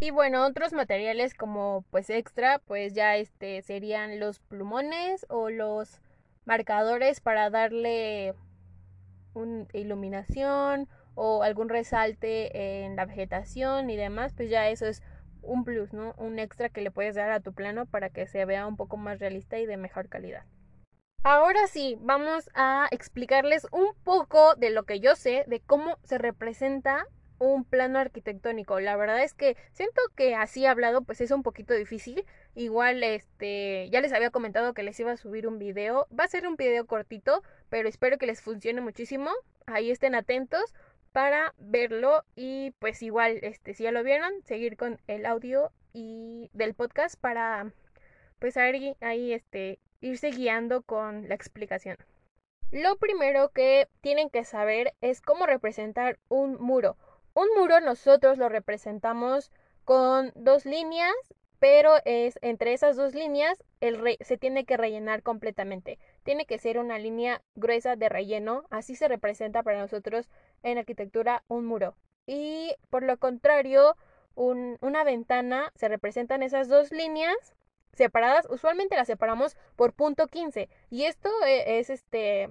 Y 0.00 0.10
bueno, 0.10 0.46
otros 0.46 0.72
materiales 0.72 1.34
como 1.34 1.84
pues 1.90 2.08
extra, 2.08 2.60
pues 2.60 2.94
ya 2.94 3.16
este 3.16 3.60
serían 3.60 4.18
los 4.18 4.40
plumones 4.40 5.26
o 5.28 5.50
los 5.50 6.00
marcadores 6.46 7.20
para 7.20 7.50
darle 7.50 8.34
una 9.34 9.66
iluminación 9.74 10.88
o 11.14 11.42
algún 11.42 11.68
resalte 11.68 12.84
en 12.84 12.96
la 12.96 13.04
vegetación 13.04 13.90
y 13.90 13.96
demás, 13.96 14.32
pues 14.34 14.48
ya 14.48 14.70
eso 14.70 14.86
es 14.86 15.02
un 15.42 15.64
plus, 15.64 15.92
¿no? 15.92 16.14
Un 16.18 16.38
extra 16.38 16.68
que 16.68 16.80
le 16.80 16.90
puedes 16.90 17.14
dar 17.14 17.30
a 17.30 17.40
tu 17.40 17.52
plano 17.52 17.86
para 17.86 18.10
que 18.10 18.26
se 18.26 18.44
vea 18.44 18.66
un 18.66 18.76
poco 18.76 18.96
más 18.96 19.18
realista 19.18 19.58
y 19.58 19.66
de 19.66 19.76
mejor 19.76 20.08
calidad. 20.08 20.44
Ahora 21.24 21.68
sí, 21.68 21.96
vamos 22.00 22.50
a 22.54 22.88
explicarles 22.90 23.66
un 23.70 23.94
poco 24.02 24.56
de 24.56 24.70
lo 24.70 24.82
que 24.82 24.98
yo 24.98 25.14
sé 25.14 25.44
de 25.46 25.60
cómo 25.60 25.98
se 26.02 26.18
representa 26.18 27.06
un 27.38 27.64
plano 27.64 27.98
arquitectónico. 27.98 28.80
La 28.80 28.96
verdad 28.96 29.22
es 29.22 29.34
que 29.34 29.56
siento 29.72 30.00
que 30.16 30.34
así 30.34 30.66
hablado 30.66 31.02
pues 31.02 31.20
es 31.20 31.30
un 31.30 31.42
poquito 31.42 31.74
difícil. 31.74 32.24
Igual 32.54 33.02
este 33.02 33.88
ya 33.90 34.00
les 34.00 34.12
había 34.12 34.30
comentado 34.30 34.74
que 34.74 34.82
les 34.82 34.98
iba 35.00 35.12
a 35.12 35.16
subir 35.16 35.46
un 35.46 35.58
video. 35.58 36.06
Va 36.18 36.24
a 36.24 36.28
ser 36.28 36.46
un 36.46 36.56
video 36.56 36.86
cortito, 36.86 37.42
pero 37.68 37.88
espero 37.88 38.18
que 38.18 38.26
les 38.26 38.42
funcione 38.42 38.80
muchísimo. 38.80 39.30
Ahí 39.66 39.90
estén 39.90 40.14
atentos 40.14 40.74
para 41.12 41.54
verlo 41.58 42.24
y 42.34 42.72
pues 42.78 43.02
igual 43.02 43.38
este 43.42 43.74
si 43.74 43.84
ya 43.84 43.92
lo 43.92 44.02
vieron, 44.02 44.32
seguir 44.44 44.76
con 44.76 45.00
el 45.06 45.26
audio 45.26 45.70
y 45.92 46.50
del 46.52 46.74
podcast 46.74 47.16
para 47.20 47.72
pues 48.38 48.56
ahí, 48.56 48.96
ahí 49.00 49.32
este 49.32 49.78
irse 50.00 50.30
guiando 50.30 50.82
con 50.82 51.28
la 51.28 51.34
explicación. 51.34 51.96
Lo 52.70 52.96
primero 52.96 53.50
que 53.50 53.88
tienen 54.00 54.30
que 54.30 54.44
saber 54.44 54.94
es 55.00 55.20
cómo 55.20 55.46
representar 55.46 56.18
un 56.28 56.54
muro. 56.60 56.96
Un 57.34 57.48
muro 57.56 57.80
nosotros 57.80 58.38
lo 58.38 58.48
representamos 58.48 59.52
con 59.84 60.32
dos 60.34 60.64
líneas, 60.64 61.14
pero 61.62 61.94
es 62.04 62.40
entre 62.42 62.72
esas 62.72 62.96
dos 62.96 63.14
líneas 63.14 63.62
el 63.80 64.18
se 64.22 64.36
tiene 64.36 64.64
que 64.64 64.76
rellenar 64.76 65.22
completamente. 65.22 66.00
Tiene 66.24 66.44
que 66.44 66.58
ser 66.58 66.76
una 66.76 66.98
línea 66.98 67.40
gruesa 67.54 67.94
de 67.94 68.08
relleno, 68.08 68.64
así 68.70 68.96
se 68.96 69.06
representa 69.06 69.62
para 69.62 69.78
nosotros 69.78 70.28
en 70.64 70.78
arquitectura 70.78 71.44
un 71.46 71.66
muro. 71.66 71.94
Y 72.26 72.74
por 72.90 73.04
lo 73.04 73.16
contrario, 73.16 73.96
una 74.34 75.04
ventana 75.04 75.70
se 75.76 75.86
representan 75.86 76.42
esas 76.42 76.66
dos 76.66 76.90
líneas 76.90 77.36
separadas. 77.92 78.48
Usualmente 78.50 78.96
las 78.96 79.06
separamos 79.06 79.56
por 79.76 79.92
punto 79.92 80.26
15 80.26 80.68
y 80.90 81.04
esto 81.04 81.30
e, 81.46 81.78
es 81.78 81.90
este 81.90 82.50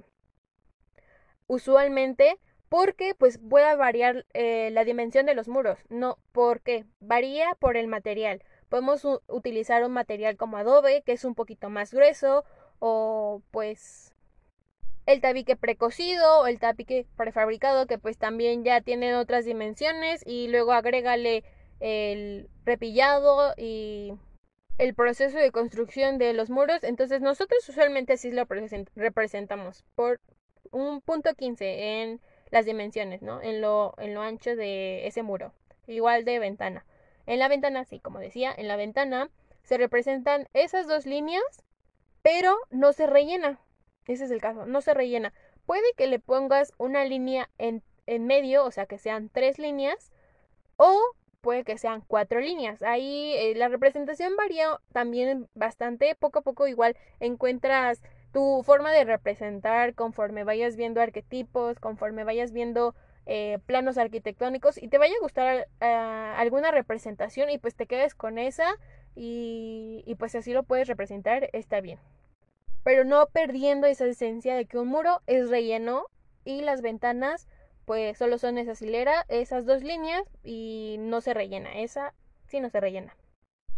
usualmente 1.47 2.39
porque 2.69 3.13
pues 3.13 3.39
pueda 3.39 3.75
variar 3.75 4.25
eh, 4.33 4.69
la 4.71 4.85
dimensión 4.85 5.25
de 5.25 5.35
los 5.35 5.49
muros. 5.49 5.79
No, 5.89 6.17
porque 6.31 6.85
varía 7.01 7.57
por 7.59 7.75
el 7.75 7.89
material. 7.89 8.41
Podemos 8.71 9.05
utilizar 9.27 9.83
un 9.83 9.91
material 9.91 10.37
como 10.37 10.55
adobe, 10.55 11.01
que 11.01 11.11
es 11.11 11.25
un 11.25 11.35
poquito 11.35 11.69
más 11.69 11.93
grueso, 11.93 12.45
o 12.79 13.41
pues 13.51 14.15
el 15.05 15.19
tabique 15.19 15.57
precocido 15.57 16.39
o 16.39 16.47
el 16.47 16.57
tabique 16.57 17.05
prefabricado, 17.17 17.85
que 17.85 17.97
pues 17.97 18.17
también 18.17 18.63
ya 18.63 18.79
tienen 18.79 19.15
otras 19.15 19.43
dimensiones, 19.43 20.25
y 20.25 20.47
luego 20.47 20.71
agrégale 20.71 21.43
el 21.81 22.49
repillado 22.63 23.53
y 23.57 24.13
el 24.77 24.95
proceso 24.95 25.37
de 25.37 25.51
construcción 25.51 26.17
de 26.17 26.31
los 26.31 26.49
muros. 26.49 26.81
Entonces 26.85 27.19
nosotros 27.19 27.67
usualmente 27.67 28.13
así 28.13 28.31
lo 28.31 28.47
representamos 28.95 29.83
por 29.95 30.21
un 30.71 31.01
punto 31.01 31.35
15 31.35 32.03
en 32.03 32.21
las 32.51 32.63
dimensiones, 32.63 33.21
¿no? 33.21 33.41
En 33.41 33.59
lo, 33.59 33.95
en 33.97 34.13
lo 34.13 34.21
ancho 34.21 34.55
de 34.55 35.07
ese 35.07 35.23
muro. 35.23 35.53
Igual 35.87 36.23
de 36.23 36.39
ventana. 36.39 36.85
En 37.25 37.39
la 37.39 37.47
ventana, 37.47 37.85
sí, 37.85 37.99
como 37.99 38.19
decía, 38.19 38.53
en 38.55 38.67
la 38.67 38.75
ventana 38.75 39.29
se 39.63 39.77
representan 39.77 40.47
esas 40.53 40.87
dos 40.87 41.05
líneas, 41.05 41.43
pero 42.21 42.57
no 42.69 42.93
se 42.93 43.07
rellena. 43.07 43.59
Ese 44.07 44.25
es 44.25 44.31
el 44.31 44.41
caso, 44.41 44.65
no 44.65 44.81
se 44.81 44.93
rellena. 44.93 45.33
Puede 45.65 45.93
que 45.95 46.07
le 46.07 46.19
pongas 46.19 46.73
una 46.77 47.05
línea 47.05 47.49
en, 47.57 47.83
en 48.07 48.25
medio, 48.25 48.65
o 48.65 48.71
sea, 48.71 48.85
que 48.85 48.97
sean 48.97 49.29
tres 49.29 49.59
líneas, 49.59 50.11
o 50.77 50.99
puede 51.41 51.63
que 51.63 51.77
sean 51.77 52.03
cuatro 52.07 52.39
líneas. 52.39 52.81
Ahí 52.83 53.33
eh, 53.37 53.53
la 53.55 53.67
representación 53.67 54.35
varía 54.35 54.79
también 54.93 55.47
bastante. 55.53 56.15
Poco 56.15 56.39
a 56.39 56.41
poco 56.43 56.67
igual 56.67 56.95
encuentras 57.19 58.01
tu 58.31 58.63
forma 58.63 58.91
de 58.91 59.03
representar 59.03 59.93
conforme 59.93 60.43
vayas 60.43 60.75
viendo 60.75 61.01
arquetipos, 61.01 61.79
conforme 61.79 62.23
vayas 62.23 62.51
viendo 62.51 62.95
eh, 63.33 63.59
planos 63.65 63.97
arquitectónicos 63.97 64.77
y 64.77 64.89
te 64.89 64.97
vaya 64.97 65.13
a 65.15 65.21
gustar 65.23 65.69
eh, 65.79 65.85
alguna 65.85 66.69
representación 66.69 67.49
y 67.49 67.59
pues 67.59 67.75
te 67.75 67.85
quedes 67.85 68.13
con 68.13 68.37
esa 68.37 68.75
y, 69.15 70.03
y 70.05 70.15
pues 70.15 70.35
así 70.35 70.51
lo 70.51 70.63
puedes 70.63 70.89
representar, 70.89 71.49
está 71.53 71.79
bien. 71.79 71.97
Pero 72.83 73.05
no 73.05 73.27
perdiendo 73.27 73.87
esa 73.87 74.05
esencia 74.05 74.53
de 74.53 74.65
que 74.65 74.77
un 74.77 74.89
muro 74.89 75.21
es 75.27 75.49
relleno 75.49 76.07
y 76.43 76.59
las 76.61 76.81
ventanas 76.81 77.47
pues 77.85 78.17
solo 78.17 78.37
son 78.37 78.57
esa 78.57 78.73
hilera, 78.83 79.25
esas 79.29 79.65
dos 79.65 79.81
líneas 79.81 80.23
y 80.43 80.97
no 80.99 81.21
se 81.21 81.33
rellena, 81.33 81.79
esa 81.79 82.13
sí 82.47 82.59
no 82.59 82.69
se 82.69 82.81
rellena. 82.81 83.15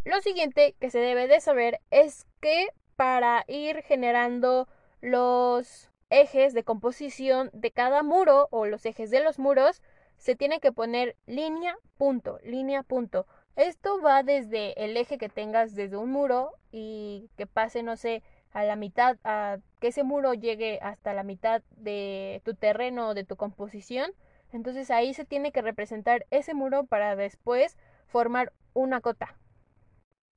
Lo 0.04 0.20
siguiente 0.22 0.74
que 0.80 0.90
se 0.90 0.98
debe 0.98 1.28
de 1.28 1.40
saber 1.42 1.80
es 1.92 2.26
que 2.42 2.70
para 2.96 3.46
ir 3.48 3.84
generando 3.84 4.68
los 5.00 5.92
ejes 6.22 6.54
de 6.54 6.64
composición 6.64 7.50
de 7.54 7.72
cada 7.72 8.04
muro 8.04 8.48
o 8.52 8.66
los 8.66 8.86
ejes 8.86 9.10
de 9.10 9.22
los 9.22 9.40
muros, 9.40 9.82
se 10.18 10.36
tiene 10.36 10.60
que 10.60 10.72
poner 10.72 11.16
línea, 11.26 11.76
punto, 11.98 12.40
línea, 12.44 12.84
punto. 12.84 13.26
Esto 13.56 14.02
va 14.02 14.24
desde 14.24 14.84
el 14.84 14.96
eje 14.96 15.18
que 15.18 15.30
tengas 15.30 15.76
desde 15.76 15.98
un 15.98 16.12
muro 16.12 16.52
y 16.72 17.30
que 17.36 17.48
pase, 17.48 17.84
no 17.84 17.98
sé, 17.98 18.24
a 18.52 18.64
la 18.64 18.76
mitad, 18.76 19.18
a 19.24 19.58
que 19.80 19.88
ese 19.88 20.04
muro 20.04 20.34
llegue 20.34 20.80
hasta 20.82 21.14
la 21.14 21.24
mitad 21.24 21.64
de 21.72 22.42
tu 22.46 22.54
terreno 22.54 23.10
o 23.10 23.14
de 23.14 23.24
tu 23.24 23.36
composición. 23.36 24.12
Entonces 24.52 24.92
ahí 24.92 25.14
se 25.14 25.26
tiene 25.26 25.52
que 25.52 25.64
representar 25.64 26.26
ese 26.30 26.54
muro 26.54 26.86
para 26.86 27.16
después 27.16 27.76
formar 28.06 28.54
una 28.74 29.02
cota. 29.02 29.36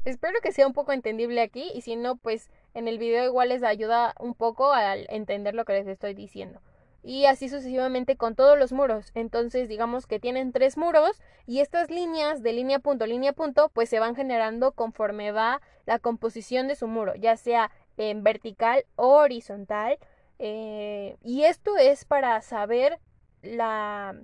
Espero 0.06 0.38
que 0.40 0.52
sea 0.52 0.68
un 0.68 0.72
poco 0.72 0.92
entendible 0.92 1.40
aquí 1.40 1.68
y 1.74 1.80
si 1.80 1.96
no, 1.96 2.14
pues 2.14 2.48
en 2.74 2.86
el 2.86 2.96
video 2.96 3.24
igual 3.24 3.48
les 3.48 3.64
ayuda 3.64 4.14
un 4.20 4.34
poco 4.34 4.72
al 4.72 5.04
entender 5.10 5.56
lo 5.56 5.64
que 5.64 5.72
les 5.72 5.88
estoy 5.88 6.14
diciendo. 6.14 6.60
Y 7.02 7.24
así 7.24 7.48
sucesivamente 7.48 8.16
con 8.16 8.36
todos 8.36 8.56
los 8.56 8.72
muros. 8.72 9.10
Entonces 9.14 9.68
digamos 9.68 10.06
que 10.06 10.20
tienen 10.20 10.52
tres 10.52 10.76
muros 10.76 11.20
y 11.44 11.58
estas 11.58 11.90
líneas 11.90 12.44
de 12.44 12.52
línea 12.52 12.78
punto, 12.78 13.04
línea 13.04 13.32
punto, 13.32 13.68
pues 13.74 13.88
se 13.88 13.98
van 13.98 14.14
generando 14.14 14.70
conforme 14.70 15.32
va 15.32 15.60
la 15.86 15.98
composición 15.98 16.68
de 16.68 16.76
su 16.76 16.86
muro, 16.86 17.16
ya 17.16 17.36
sea 17.36 17.72
en 17.96 18.22
vertical 18.22 18.84
o 18.94 19.08
horizontal. 19.08 19.98
Eh, 20.38 21.16
y 21.24 21.42
esto 21.42 21.76
es 21.78 22.04
para 22.04 22.40
saber 22.42 23.00
la, 23.42 24.14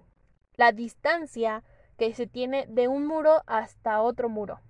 la 0.55 0.71
distancia 0.71 1.65
que 1.99 2.15
se 2.15 2.29
tiene 2.29 2.67
de 2.69 2.87
un 2.87 3.05
muro 3.05 3.43
hasta 3.47 4.01
otro 4.01 4.29
muro. 4.29 4.61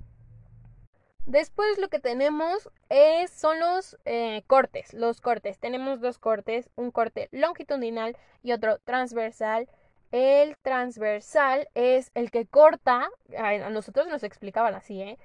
Después 1.26 1.79
lo 1.79 1.88
que 1.88 2.00
tenemos 2.00 2.69
es, 2.88 3.31
son 3.31 3.61
los 3.61 3.97
eh, 4.05 4.43
cortes. 4.47 4.93
Los 4.93 5.21
cortes. 5.21 5.59
Tenemos 5.59 6.00
dos 6.00 6.19
cortes, 6.19 6.69
un 6.76 6.91
corte 6.91 7.29
longitudinal 7.31 8.17
y 8.43 8.52
otro 8.52 8.79
transversal. 8.81 9.69
El 10.11 10.57
transversal 10.59 11.69
es 11.75 12.11
el 12.14 12.31
que 12.31 12.47
corta, 12.47 13.09
a 13.38 13.71
nosotros 13.71 14.09
nos 14.09 14.25
explicaban 14.25 14.75
así, 14.75 15.00
¿eh? 15.00 15.19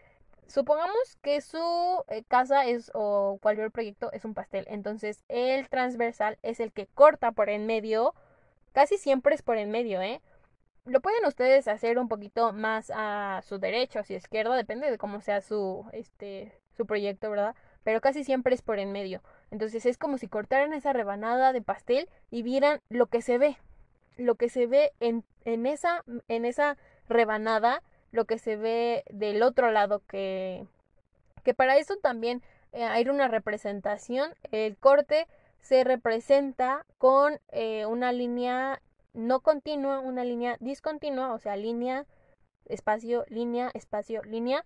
Supongamos 0.47 1.17
que 1.21 1.41
su 1.41 2.05
eh, 2.07 2.23
casa 2.25 2.65
es 2.65 2.89
o 2.93 3.37
cualquier 3.41 3.69
proyecto 3.69 4.09
es 4.13 4.23
un 4.23 4.33
pastel, 4.33 4.65
entonces 4.69 5.25
el 5.27 5.67
transversal 5.67 6.37
es 6.41 6.61
el 6.61 6.71
que 6.71 6.87
corta 6.87 7.33
por 7.33 7.49
en 7.49 7.65
medio, 7.65 8.15
casi 8.71 8.97
siempre 8.97 9.35
es 9.35 9.41
por 9.41 9.57
en 9.57 9.71
medio, 9.71 10.01
¿eh? 10.01 10.21
Lo 10.87 11.01
pueden 11.01 11.25
ustedes 11.25 11.67
hacer 11.67 11.99
un 11.99 12.07
poquito 12.07 12.53
más 12.53 12.91
a 12.95 13.41
su 13.43 13.59
derecha 13.59 13.99
o 13.99 14.03
su 14.03 14.13
izquierda, 14.13 14.55
depende 14.55 14.89
de 14.89 14.97
cómo 14.97 15.21
sea 15.21 15.41
su, 15.41 15.85
este, 15.91 16.51
su 16.75 16.85
proyecto, 16.85 17.29
¿verdad? 17.29 17.55
Pero 17.83 18.01
casi 18.01 18.23
siempre 18.23 18.55
es 18.55 18.61
por 18.61 18.79
en 18.79 18.91
medio. 18.91 19.21
Entonces 19.51 19.85
es 19.85 19.97
como 19.97 20.17
si 20.17 20.27
cortaran 20.27 20.73
esa 20.73 20.93
rebanada 20.93 21.53
de 21.53 21.61
pastel 21.61 22.09
y 22.31 22.41
vieran 22.41 22.81
lo 22.89 23.07
que 23.07 23.21
se 23.21 23.37
ve. 23.37 23.57
Lo 24.17 24.35
que 24.35 24.49
se 24.49 24.67
ve 24.67 24.91
en, 24.99 25.23
en, 25.45 25.65
esa, 25.65 26.03
en 26.27 26.45
esa 26.45 26.77
rebanada, 27.07 27.83
lo 28.11 28.25
que 28.25 28.39
se 28.39 28.55
ve 28.55 29.03
del 29.09 29.43
otro 29.43 29.71
lado, 29.71 30.01
que, 30.07 30.65
que 31.43 31.53
para 31.53 31.77
eso 31.77 31.97
también 31.97 32.41
eh, 32.73 32.83
hay 32.83 33.07
una 33.07 33.27
representación. 33.27 34.33
El 34.51 34.77
corte 34.77 35.27
se 35.61 35.83
representa 35.83 36.85
con 36.97 37.39
eh, 37.49 37.85
una 37.85 38.11
línea 38.11 38.81
no 39.17 39.41
continua, 39.41 39.99
una 39.99 40.23
línea 40.23 40.57
discontinua, 40.59 41.33
o 41.33 41.39
sea, 41.39 41.57
línea, 41.57 42.05
espacio, 42.65 43.25
línea, 43.29 43.71
espacio, 43.73 44.21
línea. 44.23 44.63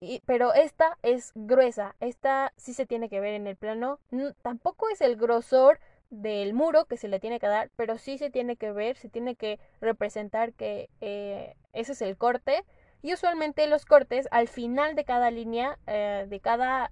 Y, 0.00 0.20
pero 0.26 0.52
esta 0.52 0.98
es 1.02 1.32
gruesa, 1.34 1.94
esta 2.00 2.52
sí 2.56 2.74
se 2.74 2.86
tiene 2.86 3.08
que 3.08 3.20
ver 3.20 3.34
en 3.34 3.46
el 3.46 3.56
plano. 3.56 4.00
tampoco 4.42 4.88
es 4.90 5.00
el 5.00 5.16
grosor 5.16 5.78
del 6.10 6.54
muro 6.54 6.84
que 6.84 6.96
se 6.96 7.08
le 7.08 7.20
tiene 7.20 7.40
que 7.40 7.46
dar, 7.46 7.70
pero 7.76 7.96
sí 7.98 8.18
se 8.18 8.30
tiene 8.30 8.56
que 8.56 8.72
ver, 8.72 8.96
se 8.96 9.08
tiene 9.08 9.36
que 9.36 9.58
representar 9.80 10.52
que 10.52 10.90
eh, 11.00 11.54
ese 11.72 11.92
es 11.92 12.02
el 12.02 12.16
corte. 12.16 12.64
Y 13.00 13.12
usualmente 13.12 13.66
los 13.66 13.84
cortes 13.84 14.28
al 14.30 14.48
final 14.48 14.94
de 14.96 15.04
cada 15.04 15.30
línea, 15.30 15.78
eh, 15.86 16.26
de 16.28 16.40
cada 16.40 16.90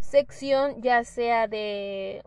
sección, 0.00 0.80
ya 0.82 1.04
sea 1.04 1.46
de, 1.46 2.22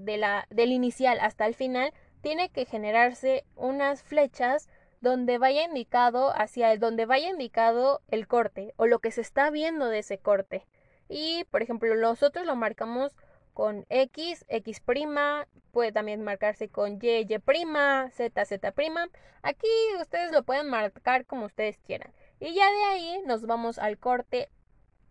de 0.00 0.16
la, 0.16 0.46
del 0.50 0.72
inicial 0.72 1.18
hasta 1.20 1.46
el 1.46 1.54
final, 1.54 1.92
tiene 2.28 2.50
que 2.50 2.66
generarse 2.66 3.46
unas 3.56 4.02
flechas 4.02 4.68
donde 5.00 5.38
vaya 5.38 5.64
indicado 5.64 6.30
hacia 6.38 6.70
el 6.74 6.78
donde 6.78 7.06
vaya 7.06 7.30
indicado 7.30 8.02
el 8.08 8.28
corte 8.28 8.74
o 8.76 8.84
lo 8.84 8.98
que 8.98 9.10
se 9.12 9.22
está 9.22 9.48
viendo 9.48 9.86
de 9.86 10.00
ese 10.00 10.18
corte. 10.18 10.66
Y 11.08 11.44
por 11.44 11.62
ejemplo, 11.62 11.94
nosotros 11.94 12.44
lo 12.44 12.54
marcamos 12.54 13.16
con 13.54 13.86
X, 13.88 14.44
X', 14.48 14.82
puede 15.72 15.90
también 15.90 16.22
marcarse 16.22 16.68
con 16.68 16.98
Y, 17.00 17.20
Y', 17.20 18.10
Z, 18.10 18.44
Z'. 18.44 19.10
Aquí 19.40 19.68
ustedes 19.98 20.30
lo 20.30 20.42
pueden 20.42 20.68
marcar 20.68 21.24
como 21.24 21.46
ustedes 21.46 21.78
quieran. 21.78 22.12
Y 22.40 22.52
ya 22.52 22.70
de 22.70 22.84
ahí 22.90 23.22
nos 23.24 23.46
vamos 23.46 23.78
al 23.78 23.96
corte 23.96 24.50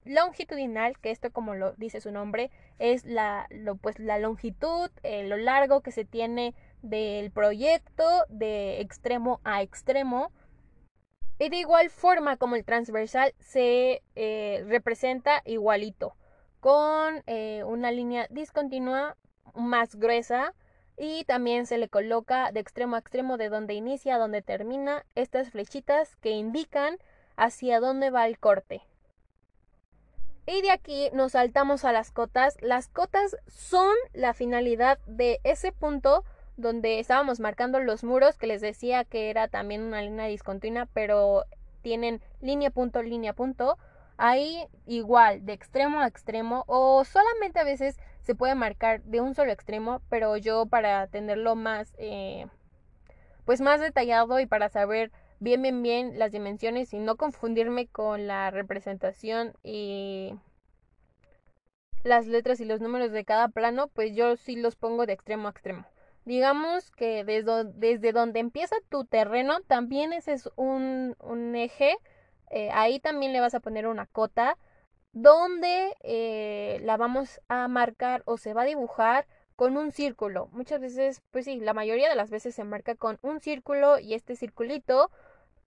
longitudinal, 0.06 1.00
que 1.00 1.10
esto 1.10 1.32
como 1.32 1.56
lo 1.56 1.74
dice 1.74 2.00
su 2.00 2.12
nombre, 2.12 2.52
es 2.78 3.06
la, 3.06 3.50
pues, 3.82 3.98
la 3.98 4.20
longitud, 4.20 4.92
eh, 5.02 5.28
lo 5.28 5.38
largo 5.38 5.82
que 5.82 5.92
se 5.92 6.06
tiene 6.06 6.54
del 6.82 7.32
proyecto 7.32 8.04
de 8.30 8.82
extremo 8.82 9.40
a 9.44 9.62
extremo. 9.62 10.32
Y 11.40 11.50
de 11.50 11.58
igual 11.58 11.90
forma 11.90 12.38
como 12.38 12.56
el 12.56 12.66
transversal 12.66 13.34
se 13.40 14.02
eh, 14.16 14.64
representa 14.68 15.42
igualito 15.46 16.16
con 16.60 17.24
eh, 17.28 17.64
una 17.64 17.92
línea 17.92 18.28
discontinua 18.30 19.16
más 19.54 19.96
gruesa 19.96 20.54
y 20.98 21.26
también 21.26 21.68
se 21.68 21.78
le 21.78 21.90
coloca 21.90 22.52
de 22.52 22.60
extremo 22.60 22.96
a 22.96 23.00
extremo 23.00 23.38
de 23.38 23.50
donde 23.50 23.76
inicia 23.76 24.16
a 24.16 24.18
donde 24.18 24.42
termina 24.42 25.06
estas 25.14 25.52
flechitas 25.52 26.16
que 26.18 26.32
indican 26.32 26.98
hacia 27.36 27.80
dónde 27.80 28.10
va 28.10 28.26
el 28.26 28.40
corte. 28.40 28.82
Y 30.48 30.62
de 30.62 30.72
aquí 30.72 31.10
nos 31.14 31.34
saltamos 31.34 31.86
a 31.86 31.92
las 31.92 32.10
cotas. 32.12 32.56
Las 32.62 32.88
cotas 32.88 33.36
son 33.48 33.94
la 34.14 34.34
finalidad 34.34 34.98
de 35.06 35.40
ese 35.44 35.72
punto 35.72 36.24
donde 36.58 37.00
estábamos 37.00 37.40
marcando 37.40 37.80
los 37.80 38.04
muros 38.04 38.38
que 38.38 38.48
les 38.48 38.62
decía 38.62 39.06
que 39.06 39.30
era 39.30 39.48
también 39.48 39.84
una 39.84 40.02
línea 40.02 40.26
discontinua, 40.26 40.88
pero 40.94 41.46
tienen 41.82 42.22
línea 42.42 42.72
punto, 42.72 43.02
línea 43.04 43.34
punto. 43.34 43.78
Ahí 44.18 44.68
igual, 44.88 45.46
de 45.46 45.54
extremo 45.54 46.02
a 46.02 46.08
extremo, 46.08 46.64
o 46.68 47.06
solamente 47.06 47.60
a 47.60 47.64
veces 47.64 48.00
se 48.22 48.36
puede 48.36 48.56
marcar 48.56 49.04
de 49.04 49.22
un 49.22 49.36
solo 49.36 49.52
extremo, 49.52 50.02
pero 50.10 50.36
yo 50.38 50.66
para 50.66 51.08
tenerlo 51.08 51.56
más, 51.56 51.94
eh, 52.00 52.48
pues 53.46 53.62
más 53.62 53.80
detallado 53.80 54.40
y 54.40 54.48
para 54.48 54.70
saber 54.70 55.12
bien, 55.40 55.62
bien, 55.62 55.84
bien 55.84 56.20
las 56.20 56.32
dimensiones 56.32 56.94
y 56.94 57.00
no 57.00 57.16
confundirme 57.16 57.88
con 57.88 58.28
la 58.28 58.50
representación 58.50 59.54
y 59.64 60.34
las 62.04 62.26
letras 62.26 62.60
y 62.60 62.66
los 62.66 62.82
números 62.82 63.12
de 63.12 63.26
cada 63.26 63.50
plano, 63.50 63.88
pues 63.88 64.16
yo 64.16 64.36
sí 64.36 64.56
los 64.56 64.76
pongo 64.76 65.06
de 65.06 65.14
extremo 65.14 65.48
a 65.48 65.52
extremo. 65.52 65.86
Digamos 66.28 66.92
que 66.92 67.24
desde, 67.24 67.64
desde 67.74 68.12
donde 68.12 68.42
empieza 68.42 68.76
tu 68.90 69.06
terreno, 69.06 69.62
también 69.62 70.12
ese 70.12 70.34
es 70.34 70.50
un, 70.58 71.16
un 71.20 71.56
eje 71.56 71.98
eh, 72.50 72.70
ahí 72.74 73.00
también 73.00 73.34
le 73.34 73.40
vas 73.40 73.54
a 73.56 73.60
poner 73.60 73.88
una 73.88 74.06
cota 74.06 74.58
donde 75.12 75.96
eh, 76.02 76.80
la 76.84 76.98
vamos 76.98 77.42
a 77.48 77.68
marcar 77.68 78.24
o 78.26 78.38
se 78.38 78.54
va 78.54 78.62
a 78.64 78.66
dibujar 78.66 79.28
con 79.56 79.78
un 79.78 79.92
círculo. 79.92 80.50
Muchas 80.52 80.80
veces, 80.80 81.22
pues 81.32 81.46
sí, 81.46 81.60
la 81.60 81.74
mayoría 81.74 82.10
de 82.10 82.16
las 82.16 82.30
veces 82.30 82.56
se 82.56 82.64
marca 82.64 82.96
con 82.96 83.18
un 83.22 83.40
círculo 83.40 84.00
y 84.00 84.14
este 84.14 84.36
circulito 84.36 85.12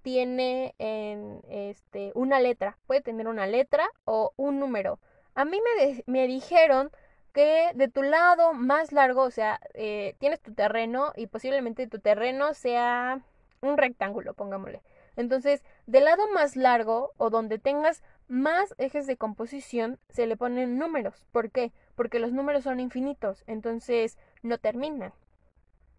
tiene 0.03 0.75
en 0.79 1.42
este 1.49 2.12
una 2.14 2.40
letra. 2.40 2.79
Puede 2.87 3.03
tener 3.03 3.29
una 3.29 3.46
letra 3.46 3.88
o 4.05 4.33
un 4.37 4.61
número. 4.61 5.01
A 5.35 5.44
mí 5.44 5.59
me, 5.77 6.05
me 6.07 6.27
dijeron 6.27 6.90
que 7.31 7.71
de 7.75 7.88
tu 7.88 8.03
lado 8.03 8.53
más 8.53 8.93
largo, 8.93 9.23
o 9.23 9.31
sea, 9.31 9.61
eh, 9.75 10.14
tienes 10.19 10.40
tu 10.40 10.53
terreno 10.55 11.12
y 11.16 11.27
posiblemente 11.27 11.87
tu 11.87 11.99
terreno 11.99 12.55
sea 12.55 13.21
un 13.61 13.77
rectángulo, 13.77 14.35
pongámosle. 14.35 14.83
Entonces, 15.16 15.62
del 15.87 16.05
lado 16.05 16.29
más 16.33 16.57
largo 16.57 17.12
o 17.16 17.31
donde 17.31 17.59
tengas 17.59 18.03
más 18.29 18.75
ejes 18.79 19.07
de 19.07 19.16
composición, 19.16 19.99
se 20.09 20.27
le 20.27 20.37
ponen 20.37 20.79
números. 20.79 21.27
¿Por 21.33 21.51
qué? 21.51 21.73
Porque 21.95 22.21
los 22.21 22.33
números 22.33 22.64
son 22.64 22.81
infinitos, 22.81 23.45
entonces 23.47 24.16
no 24.43 24.59
terminan. 24.59 25.12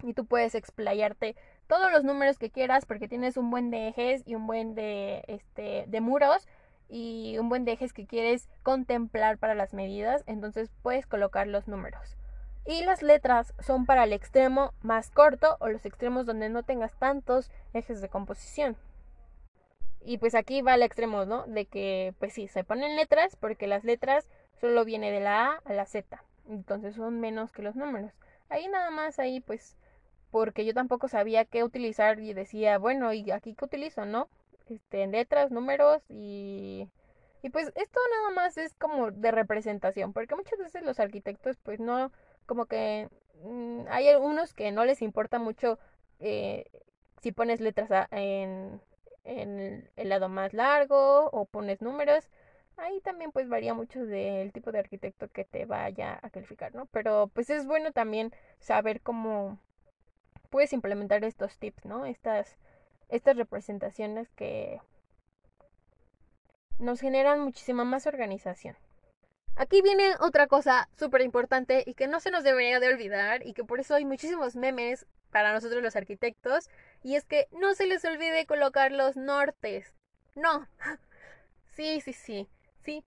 Y 0.03 0.13
tú 0.13 0.25
puedes 0.25 0.55
explayarte 0.55 1.35
todos 1.67 1.91
los 1.91 2.03
números 2.03 2.39
que 2.39 2.49
quieras 2.49 2.85
porque 2.85 3.07
tienes 3.07 3.37
un 3.37 3.51
buen 3.51 3.69
de 3.69 3.89
ejes 3.89 4.23
y 4.25 4.35
un 4.35 4.47
buen 4.47 4.75
de, 4.75 5.23
este, 5.27 5.85
de 5.87 6.01
muros 6.01 6.47
y 6.91 7.37
un 7.37 7.47
buen 7.47 7.63
de 7.63 7.71
ejes 7.71 7.93
que 7.93 8.05
quieres 8.05 8.49
contemplar 8.63 9.37
para 9.37 9.55
las 9.55 9.73
medidas, 9.73 10.23
entonces 10.27 10.69
puedes 10.83 11.07
colocar 11.07 11.47
los 11.47 11.69
números. 11.69 12.17
Y 12.65 12.83
las 12.83 13.01
letras 13.01 13.53
son 13.59 13.85
para 13.85 14.03
el 14.03 14.11
extremo 14.11 14.73
más 14.81 15.09
corto 15.09 15.55
o 15.61 15.69
los 15.69 15.85
extremos 15.85 16.25
donde 16.25 16.49
no 16.49 16.63
tengas 16.63 16.93
tantos 16.99 17.49
ejes 17.73 18.01
de 18.01 18.09
composición. 18.09 18.75
Y 20.03 20.17
pues 20.17 20.35
aquí 20.35 20.61
va 20.61 20.73
al 20.73 20.83
extremo, 20.83 21.25
¿no? 21.25 21.47
De 21.47 21.65
que, 21.65 22.13
pues 22.19 22.33
sí, 22.33 22.49
se 22.49 22.65
ponen 22.65 22.97
letras 22.97 23.37
porque 23.37 23.67
las 23.67 23.85
letras 23.85 24.27
solo 24.59 24.83
viene 24.83 25.11
de 25.11 25.21
la 25.21 25.45
A 25.45 25.61
a 25.63 25.73
la 25.73 25.85
Z. 25.85 26.21
Entonces 26.49 26.95
son 26.95 27.21
menos 27.21 27.53
que 27.53 27.61
los 27.61 27.75
números. 27.77 28.11
Ahí 28.49 28.67
nada 28.67 28.91
más, 28.91 29.17
ahí 29.17 29.39
pues, 29.39 29.77
porque 30.29 30.65
yo 30.65 30.73
tampoco 30.73 31.07
sabía 31.07 31.45
qué 31.45 31.63
utilizar 31.63 32.19
y 32.19 32.33
decía, 32.33 32.77
bueno, 32.77 33.13
¿y 33.13 33.31
aquí 33.31 33.55
qué 33.55 33.63
utilizo, 33.63 34.05
no? 34.05 34.27
Este, 34.71 35.07
letras, 35.07 35.51
números 35.51 36.01
y... 36.09 36.87
Y 37.43 37.49
pues 37.49 37.71
esto 37.75 37.99
nada 38.11 38.35
más 38.35 38.57
es 38.57 38.75
como 38.75 39.09
de 39.09 39.31
representación, 39.31 40.13
porque 40.13 40.35
muchas 40.35 40.59
veces 40.59 40.83
los 40.83 40.99
arquitectos 40.99 41.57
pues 41.57 41.79
no, 41.79 42.11
como 42.45 42.67
que 42.67 43.09
mm, 43.43 43.85
hay 43.89 44.09
algunos 44.09 44.53
que 44.53 44.71
no 44.71 44.85
les 44.85 45.01
importa 45.01 45.39
mucho 45.39 45.79
eh, 46.19 46.65
si 47.19 47.31
pones 47.31 47.59
letras 47.59 47.89
en, 48.11 48.79
en 49.23 49.89
el 49.95 50.09
lado 50.09 50.29
más 50.29 50.53
largo 50.53 51.29
o 51.31 51.45
pones 51.45 51.81
números. 51.81 52.29
Ahí 52.77 53.01
también 53.01 53.31
pues 53.31 53.49
varía 53.49 53.73
mucho 53.73 54.05
del 54.05 54.51
tipo 54.53 54.71
de 54.71 54.79
arquitecto 54.79 55.27
que 55.29 55.43
te 55.43 55.65
vaya 55.65 56.19
a 56.21 56.29
calificar, 56.29 56.75
¿no? 56.75 56.85
Pero 56.87 57.31
pues 57.33 57.49
es 57.49 57.65
bueno 57.65 57.91
también 57.91 58.31
saber 58.59 59.01
cómo 59.01 59.57
puedes 60.51 60.73
implementar 60.73 61.23
estos 61.23 61.57
tips, 61.57 61.85
¿no? 61.85 62.05
Estas, 62.05 62.57
estas 63.11 63.37
representaciones 63.37 64.29
que 64.31 64.81
nos 66.79 66.99
generan 66.99 67.41
muchísima 67.41 67.83
más 67.83 68.07
organización. 68.07 68.75
Aquí 69.55 69.81
viene 69.81 70.15
otra 70.19 70.47
cosa 70.47 70.89
súper 70.97 71.21
importante 71.21 71.83
y 71.85 71.93
que 71.93 72.07
no 72.07 72.19
se 72.19 72.31
nos 72.31 72.43
debería 72.43 72.79
de 72.79 72.87
olvidar 72.87 73.45
y 73.45 73.53
que 73.53 73.63
por 73.63 73.79
eso 73.79 73.93
hay 73.93 74.05
muchísimos 74.05 74.55
memes 74.55 75.05
para 75.29 75.53
nosotros 75.53 75.83
los 75.83 75.95
arquitectos 75.95 76.69
y 77.03 77.15
es 77.15 77.25
que 77.25 77.47
no 77.51 77.73
se 77.75 77.85
les 77.85 78.03
olvide 78.05 78.45
colocar 78.45 78.91
los 78.91 79.15
nortes. 79.17 79.93
No. 80.35 80.67
Sí, 81.73 82.01
sí, 82.01 82.11
sí. 82.11 82.49
Sí. 82.83 83.05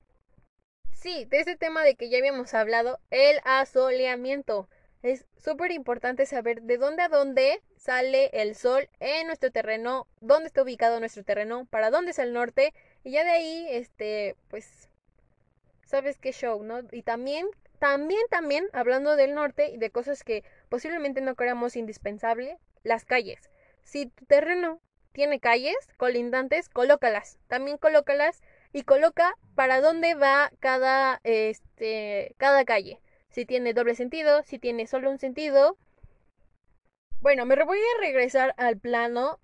Sí, 0.92 1.26
de 1.26 1.40
ese 1.40 1.54
tema 1.54 1.82
de 1.84 1.96
que 1.96 2.08
ya 2.08 2.16
habíamos 2.16 2.54
hablado, 2.54 2.98
el 3.10 3.38
asoleamiento. 3.44 4.70
Es 5.04 5.26
súper 5.36 5.70
importante 5.70 6.24
saber 6.24 6.62
de 6.62 6.78
dónde 6.78 7.02
a 7.02 7.10
dónde 7.10 7.60
sale 7.76 8.30
el 8.32 8.54
sol 8.54 8.88
en 9.00 9.26
nuestro 9.26 9.50
terreno, 9.50 10.06
dónde 10.22 10.46
está 10.46 10.62
ubicado 10.62 10.98
nuestro 10.98 11.22
terreno, 11.22 11.66
para 11.66 11.90
dónde 11.90 12.12
es 12.12 12.18
el 12.18 12.32
norte, 12.32 12.72
y 13.02 13.10
ya 13.10 13.22
de 13.22 13.30
ahí, 13.32 13.66
este, 13.68 14.34
pues, 14.48 14.88
sabes 15.84 16.16
qué 16.16 16.32
show, 16.32 16.62
¿no? 16.62 16.80
Y 16.90 17.02
también, 17.02 17.46
también, 17.78 18.22
también, 18.30 18.66
hablando 18.72 19.14
del 19.14 19.34
norte 19.34 19.68
y 19.68 19.76
de 19.76 19.90
cosas 19.90 20.24
que 20.24 20.42
posiblemente 20.70 21.20
no 21.20 21.34
creamos 21.34 21.76
indispensable, 21.76 22.56
las 22.82 23.04
calles. 23.04 23.50
Si 23.82 24.06
tu 24.06 24.24
terreno 24.24 24.80
tiene 25.12 25.38
calles 25.38 25.76
colindantes, 25.98 26.70
colócalas. 26.70 27.38
También 27.48 27.76
colócalas 27.76 28.42
y 28.72 28.84
coloca 28.84 29.36
para 29.54 29.82
dónde 29.82 30.14
va 30.14 30.50
cada, 30.60 31.20
este, 31.24 32.34
cada 32.38 32.64
calle. 32.64 33.02
Si 33.34 33.44
tiene 33.46 33.74
doble 33.74 33.96
sentido, 33.96 34.44
si 34.44 34.60
tiene 34.60 34.86
solo 34.86 35.10
un 35.10 35.18
sentido. 35.18 35.76
Bueno, 37.20 37.44
me 37.46 37.56
voy 37.64 37.78
a 37.78 38.00
regresar 38.00 38.54
al 38.58 38.78
plano. 38.78 39.40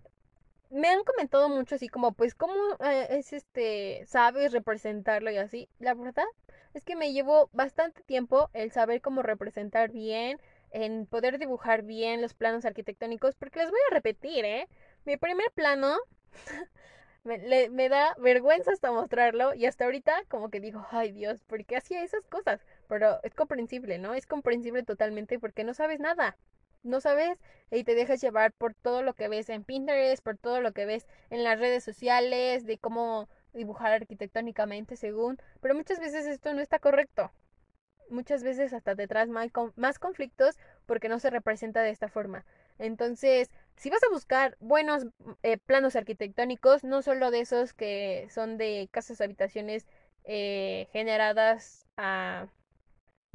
Me 0.71 0.87
han 0.87 1.03
comentado 1.03 1.49
mucho 1.49 1.75
así 1.75 1.89
como, 1.89 2.13
pues, 2.13 2.37
¿cómo 2.37 2.55
eh, 2.85 3.09
es 3.11 3.33
este, 3.33 4.05
sabes 4.07 4.53
representarlo 4.53 5.33
y 5.33 5.39
así? 5.39 5.69
La 5.81 5.95
verdad 5.95 6.27
es 6.73 6.85
que 6.85 6.95
me 6.95 7.13
llevo 7.13 7.51
bastante 7.53 8.05
tiempo 8.05 8.49
el 8.53 8.71
saber 8.71 9.01
cómo 9.01 9.23
representar 9.23 9.91
bien 9.91 10.39
en 10.71 11.07
poder 11.07 11.41
dibujar 11.41 11.83
bien 11.83 12.23
los 12.23 12.33
planos 12.33 12.65
arquitectónicos, 12.65 13.35
porque 13.35 13.59
les 13.59 13.73
voy 13.73 13.81
a 13.91 13.95
repetir, 13.95 14.45
¿eh? 14.45 14.69
Mi 15.05 15.17
primer 15.17 15.51
plano 15.51 15.99
me, 17.25 17.69
me, 17.71 17.89
da 17.89 18.15
vergüenza 18.21 18.71
hasta 18.71 18.93
mostrarlo 18.93 19.53
y 19.55 19.67
hasta 19.67 19.87
ahorita 19.87 20.23
como 20.29 20.49
que 20.49 20.61
digo, 20.61 20.87
ay 20.93 21.11
Dios, 21.11 21.43
¿por 21.43 21.65
qué 21.65 21.77
hacía 21.77 22.05
esas 22.05 22.29
cosas? 22.29 22.65
Pero 22.91 23.21
es 23.23 23.35
comprensible, 23.35 23.99
¿no? 23.99 24.13
Es 24.15 24.27
comprensible 24.27 24.83
totalmente 24.83 25.39
porque 25.39 25.65
no 25.65 25.73
sabes 25.75 26.01
nada. 26.01 26.37
No 26.83 27.01
sabes 27.01 27.39
y 27.71 27.85
te 27.85 27.95
dejas 27.95 28.21
llevar 28.21 28.53
por 28.53 28.75
todo 28.75 29.03
lo 29.03 29.15
que 29.15 29.29
ves 29.29 29.49
en 29.49 29.65
Pinterest, 29.65 30.23
por 30.23 30.37
todo 30.37 30.61
lo 30.61 30.73
que 30.73 30.87
ves 30.87 31.07
en 31.31 31.45
las 31.45 31.59
redes 31.59 31.85
sociales, 31.85 32.67
de 32.67 32.79
cómo 32.79 33.29
dibujar 33.55 33.93
arquitectónicamente 33.93 34.97
según, 34.97 35.39
pero 35.61 35.75
muchas 35.75 36.01
veces 36.01 36.27
esto 36.27 36.55
no 36.55 36.61
está 36.61 36.79
correcto 36.79 37.33
muchas 38.11 38.43
veces 38.43 38.73
hasta 38.73 38.95
detrás 38.95 39.29
más 39.29 39.99
conflictos 39.99 40.59
porque 40.87 41.09
no 41.09 41.19
se 41.19 41.31
representa 41.31 41.83
de 41.83 41.91
esta 41.91 42.09
forma. 42.09 42.45
Entonces, 42.79 43.51
si 43.77 43.91
vas 43.91 44.03
a 44.03 44.13
buscar 44.13 44.57
buenos 44.61 45.07
eh, 45.43 45.59
planos 45.59 45.97
arquitectónicos, 45.97 46.85
no 46.85 47.03
solo 47.03 47.31
de 47.31 47.41
esos 47.41 47.73
que 47.73 48.29
son 48.31 48.59
de 48.59 48.89
casas 48.91 49.21
habitaciones 49.21 49.87
eh, 50.25 50.89
generadas 50.93 51.87
a, 51.97 52.49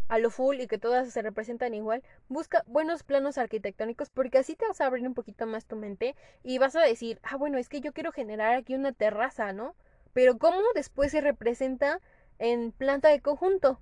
a 0.07 0.19
lo 0.19 0.29
full 0.29 0.59
y 0.59 0.67
que 0.67 0.77
todas 0.77 1.11
se 1.11 1.21
representan 1.21 1.73
igual, 1.73 2.03
busca 2.27 2.63
buenos 2.67 3.03
planos 3.03 3.37
arquitectónicos 3.37 4.09
porque 4.09 4.37
así 4.37 4.55
te 4.55 4.67
vas 4.67 4.81
a 4.81 4.85
abrir 4.85 5.07
un 5.07 5.13
poquito 5.13 5.47
más 5.47 5.65
tu 5.65 5.75
mente 5.75 6.15
y 6.43 6.57
vas 6.57 6.75
a 6.75 6.81
decir, 6.81 7.19
ah, 7.23 7.37
bueno, 7.37 7.57
es 7.57 7.69
que 7.69 7.81
yo 7.81 7.93
quiero 7.93 8.11
generar 8.11 8.55
aquí 8.55 8.75
una 8.75 8.93
terraza, 8.93 9.53
¿no? 9.53 9.75
Pero 10.13 10.37
¿cómo 10.37 10.61
después 10.75 11.11
se 11.11 11.21
representa 11.21 12.01
en 12.39 12.71
planta 12.71 13.09
de 13.09 13.21
conjunto? 13.21 13.79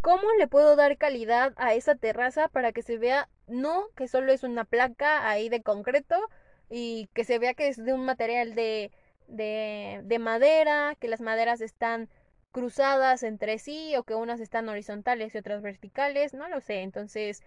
¿Cómo 0.00 0.22
le 0.38 0.46
puedo 0.46 0.76
dar 0.76 0.98
calidad 0.98 1.52
a 1.56 1.74
esa 1.74 1.96
terraza 1.96 2.48
para 2.48 2.72
que 2.72 2.82
se 2.82 2.96
vea 2.98 3.28
no 3.48 3.88
que 3.96 4.06
solo 4.08 4.32
es 4.32 4.42
una 4.44 4.64
placa 4.64 5.28
ahí 5.28 5.48
de 5.48 5.62
concreto 5.62 6.16
y 6.70 7.08
que 7.14 7.24
se 7.24 7.38
vea 7.38 7.54
que 7.54 7.68
es 7.68 7.76
de 7.84 7.92
un 7.92 8.04
material 8.04 8.54
de, 8.54 8.92
de, 9.28 10.00
de 10.04 10.18
madera, 10.18 10.94
que 11.00 11.08
las 11.08 11.20
maderas 11.20 11.60
están 11.60 12.08
cruzadas 12.52 13.22
entre 13.22 13.58
sí 13.58 13.94
o 13.96 14.04
que 14.04 14.14
unas 14.14 14.40
están 14.40 14.68
horizontales 14.68 15.34
y 15.34 15.38
otras 15.38 15.62
verticales, 15.62 16.34
no 16.34 16.48
lo 16.48 16.60
sé. 16.60 16.82
Entonces, 16.82 17.42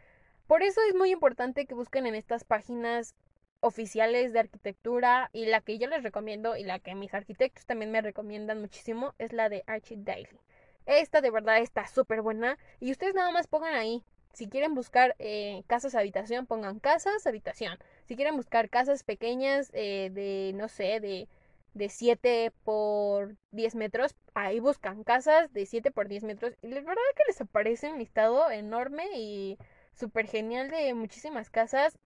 por 0.48 0.64
eso 0.64 0.82
es 0.88 0.96
muy 0.96 1.12
importante 1.12 1.66
que 1.66 1.74
busquen 1.76 2.06
en 2.06 2.16
estas 2.16 2.44
páginas 2.44 3.16
oficiales 3.62 4.34
de 4.34 4.40
arquitectura 4.40 5.30
y 5.34 5.46
la 5.46 5.62
que 5.62 5.78
yo 5.78 5.88
les 5.88 6.04
recomiendo 6.04 6.56
y 6.56 6.64
la 6.64 6.80
que 6.80 6.96
mis 6.96 7.14
arquitectos 7.14 7.66
también 7.66 7.92
me 7.92 8.02
recomiendan 8.02 8.62
muchísimo 8.62 9.14
es 9.18 9.34
la 9.34 9.50
de 9.50 9.64
Archie 9.68 9.98
Daily. 10.00 10.40
Esta 10.86 11.22
de 11.22 11.30
verdad 11.30 11.60
está 11.60 11.88
súper 11.88 12.22
buena. 12.22 12.58
Y 12.80 12.92
ustedes 12.92 13.14
nada 13.14 13.32
más 13.32 13.48
pongan 13.48 13.76
ahí. 13.76 14.04
Si 14.34 14.48
quieren 14.48 14.74
buscar 14.74 15.16
eh, 15.20 15.64
casas 15.68 15.96
habitación, 15.96 16.46
pongan 16.46 16.80
casas 16.80 17.28
habitación. 17.28 17.78
Si 18.06 18.16
quieren 18.16 18.36
buscar 18.36 18.70
casas 18.70 19.04
pequeñas 19.04 19.70
eh, 19.74 20.10
de, 20.12 20.54
no 20.56 20.68
sé, 20.68 21.00
de, 21.00 21.28
de 21.74 21.90
7 21.90 22.52
por 22.64 23.36
10 23.52 23.76
metros, 23.76 24.16
ahí 24.34 24.60
buscan 24.60 25.04
casas 25.04 25.52
de 25.54 25.66
7 25.66 25.92
por 25.92 26.08
10 26.08 26.24
metros. 26.24 26.56
Y 26.62 26.68
la 26.70 26.82
verdad 26.82 27.02
que 27.16 27.24
les 27.28 27.42
aparece 27.42 27.92
un 27.92 28.00
listado 28.00 28.50
enorme 28.52 29.06
y 29.16 29.58
súper 29.94 30.28
genial 30.28 30.70
de 30.70 30.94
muchísimas 30.94 31.50
casas 31.50 31.98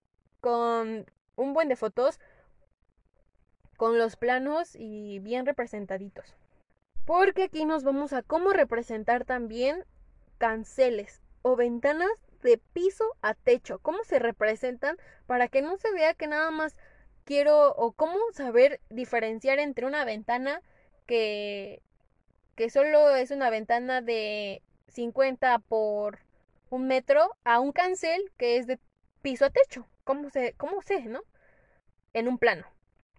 con 0.42 1.06
un 1.36 1.54
buen 1.54 1.70
de 1.70 1.76
fotos, 1.76 2.20
con 3.78 3.98
los 3.98 4.16
planos 4.16 4.76
y 4.76 5.20
bien 5.20 5.46
representaditos. 5.46 6.36
Porque 7.06 7.44
aquí 7.44 7.66
nos 7.66 7.84
vamos 7.84 8.14
a 8.14 8.24
cómo 8.24 8.52
representar 8.52 9.26
también 9.26 9.86
canceles 10.38 11.22
o 11.42 11.56
ventanas 11.56 12.12
de 12.42 12.58
piso 12.74 13.06
a 13.22 13.34
techo. 13.34 13.80
Cómo 13.80 14.04
se 14.04 14.20
representan 14.20 14.98
para 15.26 15.48
que 15.48 15.62
no 15.62 15.78
se 15.78 15.92
vea 15.92 16.14
que 16.14 16.28
nada 16.28 16.52
más 16.52 16.76
quiero 17.26 17.74
o 17.76 17.92
cómo 17.94 18.18
saber 18.34 18.82
diferenciar 18.90 19.60
entre 19.60 19.86
una 19.86 20.06
ventana 20.06 20.62
que, 21.06 21.82
que 22.56 22.70
solo 22.70 23.16
es 23.16 23.32
una 23.32 23.50
ventana 23.50 24.02
de 24.02 24.62
50 24.90 25.60
por 25.60 26.20
un 26.70 26.88
metro 26.88 27.36
a 27.44 27.60
un 27.60 27.72
cancel 27.72 28.32
que 28.38 28.58
es 28.58 28.68
de 28.68 28.80
piso 29.22 29.46
a 29.46 29.50
techo. 29.50 29.88
¿Cómo, 30.04 30.30
se, 30.30 30.54
cómo 30.54 30.82
sé, 30.82 31.02
no? 31.06 31.22
En 32.14 32.28
un 32.28 32.38
plano. 32.38 32.68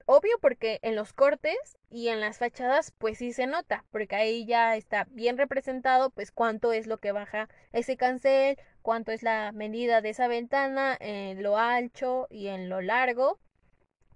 Obvio 0.07 0.39
porque 0.41 0.81
en 0.83 0.97
los 0.97 1.15
cortes 1.15 1.57
y 1.89 2.09
en 2.09 2.21
las 2.21 2.39
fachadas 2.39 2.93
pues 2.99 3.19
sí 3.19 3.33
se 3.33 3.47
nota, 3.47 3.85
porque 3.91 4.17
ahí 4.17 4.45
ya 4.45 4.77
está 4.77 5.07
bien 5.11 5.39
representado 5.39 6.11
pues 6.11 6.31
cuánto 6.31 6.73
es 6.75 6.87
lo 6.87 6.99
que 6.99 7.13
baja 7.13 7.49
ese 7.73 7.97
cancel, 7.97 8.59
cuánto 8.83 9.13
es 9.13 9.23
la 9.23 9.51
medida 9.53 10.03
de 10.03 10.11
esa 10.11 10.29
ventana 10.29 10.95
en 11.01 11.43
lo 11.43 11.57
ancho 11.57 12.27
y 12.29 12.49
en 12.49 12.69
lo 12.69 12.83
largo, 12.83 13.39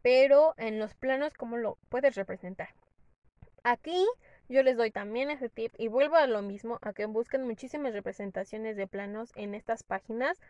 pero 0.09 0.55
en 0.57 0.79
los 0.79 0.95
planos 0.95 1.35
cómo 1.35 1.59
lo 1.59 1.77
puedes 1.91 2.15
representar. 2.15 2.71
Aquí 3.63 4.07
yo 4.49 4.63
les 4.63 4.79
doy 4.79 4.91
también 4.91 5.29
ese 5.29 5.51
tip 5.51 5.75
y 5.77 5.89
vuelvo 5.89 6.17
a 6.17 6.27
lo 6.27 6.41
mismo, 6.41 6.79
a 6.81 6.95
que 6.95 7.05
busquen 7.05 7.47
muchísimas 7.47 7.93
representaciones 7.93 8.79
de 8.79 8.87
planos 8.87 9.33
en 9.37 9.55
estas 9.55 9.83
páginas 9.83 10.41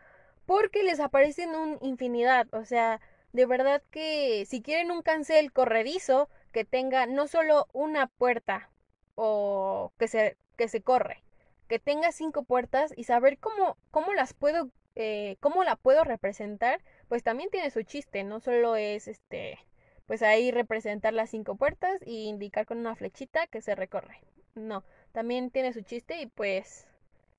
porque 0.45 0.81
les 0.83 1.01
aparecen 1.01 1.55
un 1.55 1.77
infinidad, 1.81 2.47
o 2.53 2.63
sea, 2.63 3.01
de 3.33 3.45
verdad 3.45 3.83
que 3.91 4.45
si 4.45 4.61
quieren 4.61 4.91
un 4.91 5.01
cancel 5.01 5.51
corredizo 5.51 6.29
que 6.53 6.63
tenga 6.63 7.05
no 7.05 7.27
solo 7.27 7.67
una 7.73 8.07
puerta 8.07 8.69
o 9.15 9.91
que 9.99 10.07
se, 10.07 10.37
que 10.55 10.69
se 10.69 10.81
corre, 10.81 11.21
que 11.67 11.79
tenga 11.79 12.13
cinco 12.13 12.43
puertas 12.43 12.93
y 12.95 13.03
saber 13.03 13.37
cómo, 13.37 13.75
cómo 13.91 14.13
las 14.13 14.33
puedo, 14.33 14.69
eh, 14.95 15.37
cómo 15.39 15.63
la 15.63 15.75
puedo 15.75 16.03
representar, 16.03 16.81
pues 17.07 17.23
también 17.23 17.49
tiene 17.49 17.71
su 17.71 17.83
chiste, 17.83 18.23
no 18.23 18.39
solo 18.39 18.75
es 18.75 19.07
este, 19.07 19.59
pues 20.05 20.21
ahí 20.21 20.51
representar 20.51 21.13
las 21.13 21.29
cinco 21.29 21.55
puertas 21.55 22.01
y 22.05 22.27
indicar 22.27 22.65
con 22.65 22.79
una 22.79 22.95
flechita 22.95 23.47
que 23.47 23.61
se 23.61 23.75
recorre. 23.75 24.21
No, 24.55 24.83
también 25.11 25.51
tiene 25.51 25.73
su 25.73 25.81
chiste 25.81 26.21
y 26.21 26.25
pues 26.27 26.87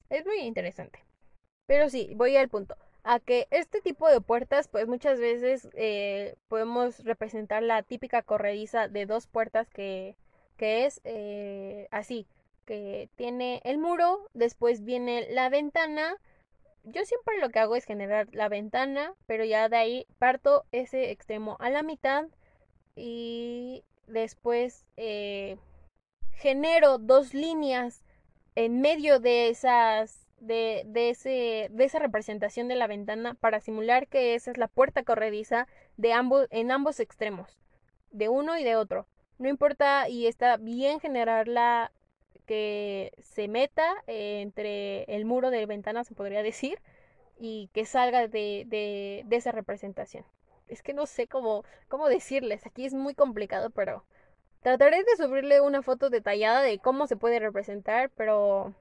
es 0.08 0.26
muy 0.26 0.40
interesante. 0.40 1.04
Pero 1.66 1.88
sí, 1.88 2.12
voy 2.16 2.36
al 2.36 2.48
punto 2.48 2.76
a 3.04 3.20
que 3.20 3.46
este 3.50 3.80
tipo 3.80 4.08
de 4.08 4.20
puertas, 4.20 4.68
pues 4.68 4.86
muchas 4.86 5.18
veces 5.20 5.68
eh, 5.74 6.36
podemos 6.48 7.02
representar 7.04 7.62
la 7.62 7.82
típica 7.82 8.22
corrediza 8.22 8.88
de 8.88 9.06
dos 9.06 9.26
puertas 9.26 9.68
que, 9.70 10.16
que 10.56 10.86
es 10.86 11.00
eh, 11.04 11.88
así, 11.90 12.26
que 12.66 13.08
tiene 13.16 13.60
el 13.64 13.78
muro, 13.78 14.28
después 14.34 14.84
viene 14.84 15.26
la 15.30 15.48
ventana. 15.48 16.16
Yo 16.84 17.04
siempre 17.04 17.38
lo 17.40 17.50
que 17.50 17.58
hago 17.58 17.76
es 17.76 17.84
generar 17.84 18.28
la 18.32 18.48
ventana, 18.48 19.14
pero 19.26 19.44
ya 19.44 19.68
de 19.68 19.76
ahí 19.76 20.06
parto 20.18 20.64
ese 20.72 21.10
extremo 21.10 21.56
a 21.60 21.70
la 21.70 21.82
mitad 21.82 22.26
y 22.96 23.84
después 24.06 24.86
eh, 24.96 25.58
genero 26.32 26.98
dos 26.98 27.34
líneas 27.34 28.02
en 28.54 28.80
medio 28.80 29.20
de 29.20 29.48
esas 29.50 30.26
de, 30.40 30.84
de, 30.86 31.10
ese, 31.10 31.68
de 31.70 31.84
esa 31.84 31.98
representación 31.98 32.66
de 32.66 32.76
la 32.76 32.86
ventana 32.86 33.34
para 33.34 33.60
simular 33.60 34.08
que 34.08 34.34
esa 34.34 34.50
es 34.50 34.56
la 34.56 34.68
puerta 34.68 35.02
corrediza 35.02 35.68
de 35.98 36.14
ambos, 36.14 36.46
en 36.50 36.70
ambos 36.70 36.98
extremos, 36.98 37.58
de 38.10 38.28
uno 38.28 38.58
y 38.58 38.64
de 38.64 38.76
otro. 38.76 39.06
No 39.38 39.48
importa 39.48 40.08
y 40.08 40.26
está 40.26 40.56
bien 40.56 40.98
generarla 41.00 41.92
que 42.50 43.12
se 43.20 43.46
meta 43.46 43.86
entre 44.08 45.04
el 45.04 45.24
muro 45.24 45.50
de 45.50 45.66
ventana, 45.66 46.02
se 46.02 46.16
podría 46.16 46.42
decir, 46.42 46.80
y 47.38 47.70
que 47.72 47.86
salga 47.86 48.26
de, 48.26 48.64
de, 48.66 49.22
de 49.24 49.36
esa 49.36 49.52
representación. 49.52 50.24
Es 50.66 50.82
que 50.82 50.94
no 50.94 51.06
sé 51.06 51.28
cómo, 51.28 51.64
cómo 51.88 52.08
decirles, 52.08 52.66
aquí 52.66 52.86
es 52.86 52.94
muy 52.94 53.14
complicado, 53.14 53.70
pero 53.70 54.04
trataré 54.62 55.04
de 55.04 55.16
subirle 55.16 55.60
una 55.60 55.82
foto 55.82 56.10
detallada 56.10 56.62
de 56.62 56.80
cómo 56.80 57.06
se 57.06 57.16
puede 57.16 57.38
representar, 57.38 58.10
pero 58.16 58.74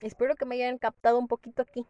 Espero 0.00 0.36
que 0.36 0.44
me 0.44 0.56
hayan 0.56 0.78
captado 0.78 1.18
un 1.18 1.28
poquito 1.28 1.62
aquí. 1.62 1.86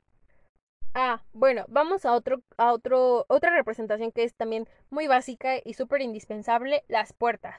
Ah, 0.94 1.22
bueno, 1.33 1.64
vamos 1.68 2.05
a 2.07 2.12
otro, 2.12 2.42
a 2.57 2.72
otro, 2.72 3.27
otra 3.29 3.55
representación 3.55 4.12
que 4.12 4.25
es 4.25 4.35
también 4.35 4.68
muy 4.90 5.09
básica 5.09 5.57
y 5.64 5.75
súper 5.75 6.01
indispensable, 6.03 6.85
las 6.88 7.12
puertas. 7.12 7.57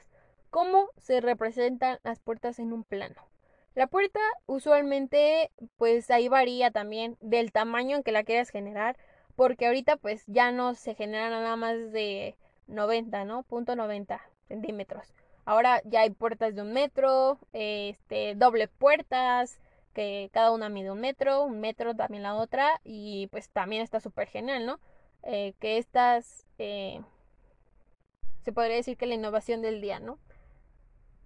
¿Cómo 0.50 0.88
se 0.96 1.20
representan 1.20 1.98
las 2.04 2.20
puertas 2.20 2.58
en 2.58 2.72
un 2.72 2.84
plano? 2.84 3.28
La 3.74 3.86
puerta 3.86 4.20
usualmente, 4.46 5.50
pues 5.76 6.10
ahí 6.10 6.28
varía 6.28 6.70
también 6.70 7.16
del 7.20 7.52
tamaño 7.52 7.96
en 7.96 8.02
que 8.02 8.12
la 8.12 8.24
quieras 8.24 8.50
generar, 8.50 8.96
porque 9.36 9.66
ahorita 9.66 9.96
pues 9.96 10.24
ya 10.26 10.50
no 10.50 10.74
se 10.74 10.94
genera 10.94 11.28
nada 11.30 11.54
más 11.56 11.92
de 11.92 12.36
90, 12.66 13.24
¿no? 13.24 13.42
Punto 13.44 13.76
90 13.76 14.20
centímetros. 14.48 15.14
Ahora 15.44 15.80
ya 15.84 16.00
hay 16.00 16.10
puertas 16.10 16.54
de 16.54 16.62
un 16.62 16.72
metro, 16.72 17.38
este, 17.52 18.34
doble 18.34 18.68
puertas, 18.68 19.60
que 19.94 20.30
cada 20.32 20.50
una 20.50 20.68
mide 20.68 20.90
un 20.90 21.00
metro, 21.00 21.42
un 21.44 21.60
metro 21.60 21.94
también 21.94 22.22
la 22.22 22.34
otra, 22.34 22.80
y 22.84 23.28
pues 23.28 23.48
también 23.50 23.82
está 23.82 24.00
súper 24.00 24.28
genial, 24.28 24.66
¿no? 24.66 24.80
Eh, 25.22 25.54
que 25.60 25.78
estas, 25.78 26.46
eh, 26.58 27.00
se 28.42 28.52
podría 28.52 28.76
decir 28.76 28.96
que 28.96 29.06
la 29.06 29.14
innovación 29.14 29.62
del 29.62 29.80
día, 29.80 30.00
¿no? 30.00 30.18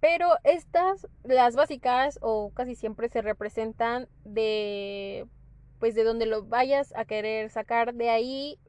Pero 0.03 0.35
estas, 0.43 1.07
las 1.23 1.55
básicas, 1.55 2.19
o 2.21 2.51
casi 2.53 2.75
siempre 2.75 3.07
se 3.07 3.21
representan 3.21 4.09
de, 4.25 5.25
pues 5.79 5.95
de 5.95 6.03
donde 6.03 6.25
lo 6.25 6.43
vayas 6.43 6.93
a 6.97 7.05
querer 7.05 7.49
sacar 7.49 7.93
de 7.93 8.09
ahí, 8.09 8.59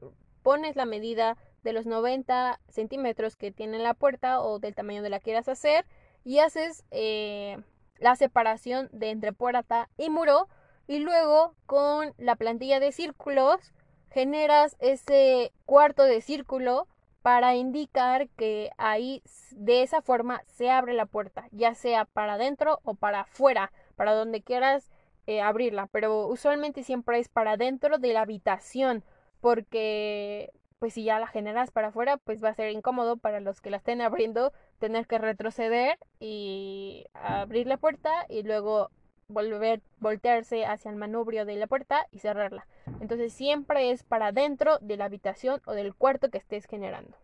pones 0.43 0.77
la 0.77 0.85
medida 0.85 1.35
de 1.61 1.73
los 1.73 1.85
90 1.85 2.61
centímetros 2.69 3.35
que 3.35 3.51
tiene 3.51 3.79
la 3.79 3.93
puerta 3.93 4.39
o 4.39 4.59
del 4.59 4.75
tamaño 4.75 5.03
de 5.03 5.09
la 5.09 5.19
quieras 5.19 5.49
hacer 5.49 5.85
y 6.23 6.39
haces 6.39 6.85
eh, 6.91 7.57
la 7.99 8.15
separación 8.15 8.87
de 8.93 9.09
entre 9.09 9.33
puerta 9.33 9.89
y 9.97 10.09
muro 10.09 10.47
y 10.87 10.99
luego 10.99 11.53
con 11.65 12.13
la 12.17 12.37
plantilla 12.37 12.79
de 12.79 12.93
círculos 12.93 13.73
generas 14.09 14.77
ese 14.79 15.51
cuarto 15.65 16.03
de 16.03 16.21
círculo 16.21 16.87
para 17.25 17.55
indicar 17.55 18.29
que 18.37 18.69
ahí 18.77 19.23
de 19.49 19.81
esa 19.81 20.03
forma 20.03 20.43
se 20.45 20.69
abre 20.69 20.93
la 20.93 21.07
puerta, 21.07 21.47
ya 21.49 21.73
sea 21.73 22.05
para 22.05 22.33
adentro 22.33 22.81
o 22.83 22.93
para 22.93 23.21
afuera, 23.21 23.71
para 23.95 24.13
donde 24.13 24.43
quieras 24.43 24.91
eh, 25.25 25.41
abrirla, 25.41 25.87
pero 25.87 26.27
usualmente 26.27 26.83
siempre 26.83 27.17
es 27.17 27.27
para 27.27 27.57
dentro 27.57 27.97
de 27.97 28.13
la 28.13 28.21
habitación, 28.21 29.03
porque 29.41 30.51
pues 30.77 30.93
si 30.93 31.03
ya 31.03 31.17
la 31.17 31.25
generas 31.25 31.71
para 31.71 31.87
afuera, 31.87 32.17
pues 32.17 32.43
va 32.43 32.49
a 32.49 32.53
ser 32.53 32.69
incómodo 32.69 33.17
para 33.17 33.39
los 33.39 33.59
que 33.59 33.71
la 33.71 33.77
estén 33.77 34.01
abriendo 34.01 34.53
tener 34.77 35.07
que 35.07 35.17
retroceder 35.17 35.97
y 36.19 37.07
abrir 37.15 37.65
la 37.65 37.77
puerta 37.77 38.27
y 38.29 38.43
luego 38.43 38.91
volver, 39.27 39.81
voltearse 39.99 40.65
hacia 40.65 40.91
el 40.91 40.97
manubrio 40.97 41.45
de 41.45 41.55
la 41.55 41.67
puerta 41.67 42.05
y 42.11 42.19
cerrarla. 42.19 42.67
Entonces 42.99 43.33
siempre 43.33 43.91
es 43.91 44.03
para 44.03 44.31
dentro 44.31 44.77
de 44.79 44.97
la 44.97 45.05
habitación 45.05 45.61
o 45.65 45.73
del 45.73 45.95
cuarto 45.95 46.29
que 46.29 46.37
estés 46.37 46.65
generando. 46.65 47.17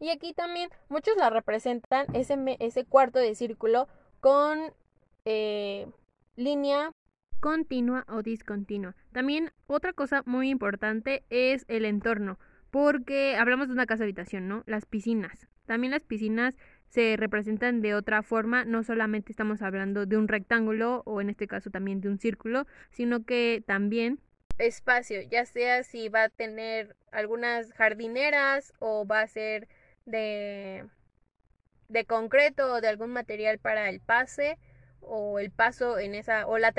Y 0.00 0.10
aquí 0.10 0.34
también 0.34 0.70
muchos 0.88 1.16
la 1.16 1.30
representan 1.30 2.06
ese, 2.14 2.36
ese 2.60 2.84
cuarto 2.84 3.18
de 3.18 3.34
círculo 3.34 3.88
con 4.20 4.72
eh, 5.24 5.86
línea 6.36 6.92
continua 7.40 8.04
o 8.08 8.22
discontinua. 8.22 8.94
También 9.12 9.52
otra 9.66 9.92
cosa 9.92 10.22
muy 10.26 10.48
importante 10.50 11.24
es 11.30 11.64
el 11.68 11.84
entorno, 11.84 12.38
porque 12.70 13.36
hablamos 13.36 13.68
de 13.68 13.74
una 13.74 13.86
casa 13.86 14.04
habitación, 14.04 14.48
¿no? 14.48 14.62
Las 14.66 14.86
piscinas. 14.86 15.46
También 15.66 15.92
las 15.92 16.02
piscinas 16.02 16.56
se 16.94 17.16
representan 17.16 17.82
de 17.82 17.92
otra 17.96 18.22
forma, 18.22 18.64
no 18.64 18.84
solamente 18.84 19.32
estamos 19.32 19.62
hablando 19.62 20.06
de 20.06 20.16
un 20.16 20.28
rectángulo 20.28 21.02
o 21.06 21.20
en 21.20 21.28
este 21.28 21.48
caso 21.48 21.68
también 21.70 22.00
de 22.00 22.08
un 22.08 22.18
círculo, 22.18 22.68
sino 22.92 23.24
que 23.24 23.64
también 23.66 24.20
espacio, 24.58 25.20
ya 25.22 25.44
sea 25.44 25.82
si 25.82 26.08
va 26.08 26.22
a 26.22 26.28
tener 26.28 26.94
algunas 27.10 27.72
jardineras 27.72 28.72
o 28.78 29.04
va 29.04 29.22
a 29.22 29.26
ser 29.26 29.66
de 30.06 30.84
de 31.88 32.04
concreto 32.04 32.74
o 32.74 32.80
de 32.80 32.86
algún 32.86 33.10
material 33.10 33.58
para 33.58 33.88
el 33.88 33.98
pase 33.98 34.56
o 35.00 35.40
el 35.40 35.50
paso 35.50 35.98
en 35.98 36.14
esa 36.14 36.46
o 36.46 36.58
la 36.58 36.72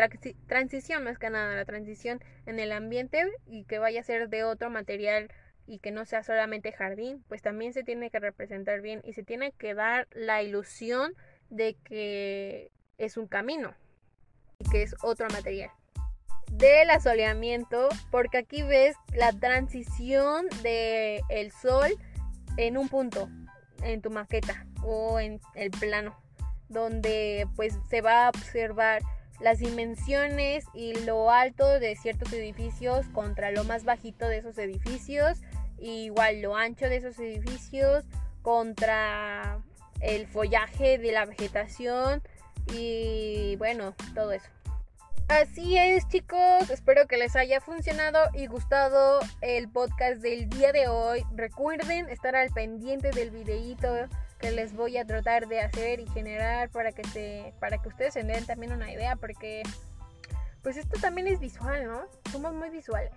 transición 0.47 1.03
más 1.03 1.19
que 1.19 1.29
nada 1.29 1.55
la 1.55 1.65
transición 1.65 2.21
en 2.45 2.59
el 2.59 2.71
ambiente 2.71 3.25
y 3.45 3.65
que 3.65 3.79
vaya 3.79 3.99
a 3.99 4.03
ser 4.03 4.29
de 4.29 4.45
otro 4.45 4.69
material 4.69 5.29
y 5.67 5.79
que 5.79 5.91
no 5.91 6.05
sea 6.05 6.23
solamente 6.23 6.71
jardín 6.71 7.23
pues 7.27 7.41
también 7.41 7.73
se 7.73 7.83
tiene 7.83 8.09
que 8.09 8.19
representar 8.19 8.81
bien 8.81 9.01
y 9.03 9.13
se 9.13 9.23
tiene 9.23 9.51
que 9.51 9.73
dar 9.73 10.07
la 10.11 10.43
ilusión 10.43 11.13
de 11.49 11.75
que 11.83 12.71
es 12.97 13.17
un 13.17 13.27
camino 13.27 13.73
y 14.59 14.69
que 14.69 14.83
es 14.83 14.95
otro 15.01 15.27
material 15.31 15.71
del 16.51 16.89
asoleamiento 16.89 17.89
porque 18.11 18.37
aquí 18.37 18.61
ves 18.61 18.95
la 19.13 19.31
transición 19.33 20.47
de 20.61 21.21
el 21.29 21.51
sol 21.51 21.91
en 22.57 22.77
un 22.77 22.87
punto 22.87 23.29
en 23.83 24.01
tu 24.01 24.09
maqueta 24.09 24.65
o 24.83 25.19
en 25.19 25.39
el 25.55 25.71
plano 25.71 26.15
donde 26.69 27.47
pues 27.55 27.77
se 27.89 28.01
va 28.01 28.27
a 28.27 28.29
observar 28.29 29.01
las 29.39 29.59
dimensiones 29.59 30.65
y 30.73 30.93
lo 31.05 31.31
alto 31.31 31.79
de 31.79 31.95
ciertos 31.95 32.31
edificios 32.33 33.05
contra 33.13 33.51
lo 33.51 33.63
más 33.63 33.83
bajito 33.83 34.27
de 34.27 34.37
esos 34.37 34.57
edificios, 34.57 35.39
igual 35.77 36.41
lo 36.41 36.55
ancho 36.55 36.85
de 36.85 36.97
esos 36.97 37.19
edificios 37.19 38.05
contra 38.41 39.59
el 40.01 40.27
follaje 40.27 40.97
de 40.97 41.11
la 41.11 41.25
vegetación 41.25 42.21
y 42.73 43.55
bueno, 43.57 43.93
todo 44.13 44.31
eso. 44.31 44.49
Así 45.27 45.75
es 45.75 46.07
chicos, 46.07 46.69
espero 46.69 47.07
que 47.07 47.17
les 47.17 47.35
haya 47.35 47.59
funcionado 47.59 48.29
y 48.35 48.45
gustado 48.45 49.19
el 49.41 49.67
podcast 49.67 50.21
del 50.21 50.47
día 50.49 50.71
de 50.71 50.87
hoy. 50.87 51.25
Recuerden 51.33 52.09
estar 52.09 52.35
al 52.35 52.51
pendiente 52.51 53.09
del 53.09 53.31
videíto 53.31 53.87
les 54.51 54.73
voy 54.73 54.97
a 54.97 55.05
tratar 55.05 55.47
de 55.47 55.61
hacer 55.61 55.99
y 55.99 56.07
generar 56.07 56.69
para 56.69 56.91
que 56.91 57.03
se 57.09 57.53
para 57.59 57.77
que 57.77 57.89
ustedes 57.89 58.13
se 58.13 58.23
den 58.23 58.45
también 58.45 58.71
una 58.71 58.91
idea 58.91 59.15
porque 59.15 59.63
pues 60.61 60.77
esto 60.77 60.99
también 60.99 61.27
es 61.27 61.39
visual, 61.39 61.85
¿no? 61.85 62.01
Somos 62.31 62.53
muy 62.53 62.69
visuales. 62.71 63.13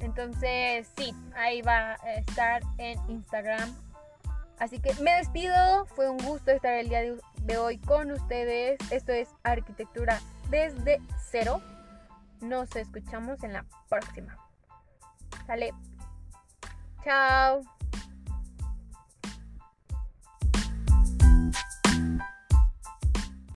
Entonces, 0.00 0.88
sí, 0.96 1.14
ahí 1.34 1.62
va 1.62 1.92
a 2.02 2.14
estar 2.14 2.62
en 2.76 2.98
Instagram. 3.08 3.74
Así 4.58 4.78
que 4.78 4.94
me 5.02 5.12
despido, 5.12 5.86
fue 5.86 6.08
un 6.08 6.18
gusto 6.18 6.50
estar 6.50 6.74
el 6.74 6.88
día 6.88 7.00
de 7.42 7.56
hoy 7.56 7.78
con 7.78 8.10
ustedes. 8.10 8.78
Esto 8.90 9.12
es 9.12 9.28
arquitectura 9.42 10.20
desde 10.50 11.00
cero. 11.30 11.62
Nos 12.40 12.74
escuchamos 12.76 13.42
en 13.42 13.54
la 13.54 13.64
próxima. 13.88 14.36
Sale. 15.46 15.72
Chao. 17.04 17.75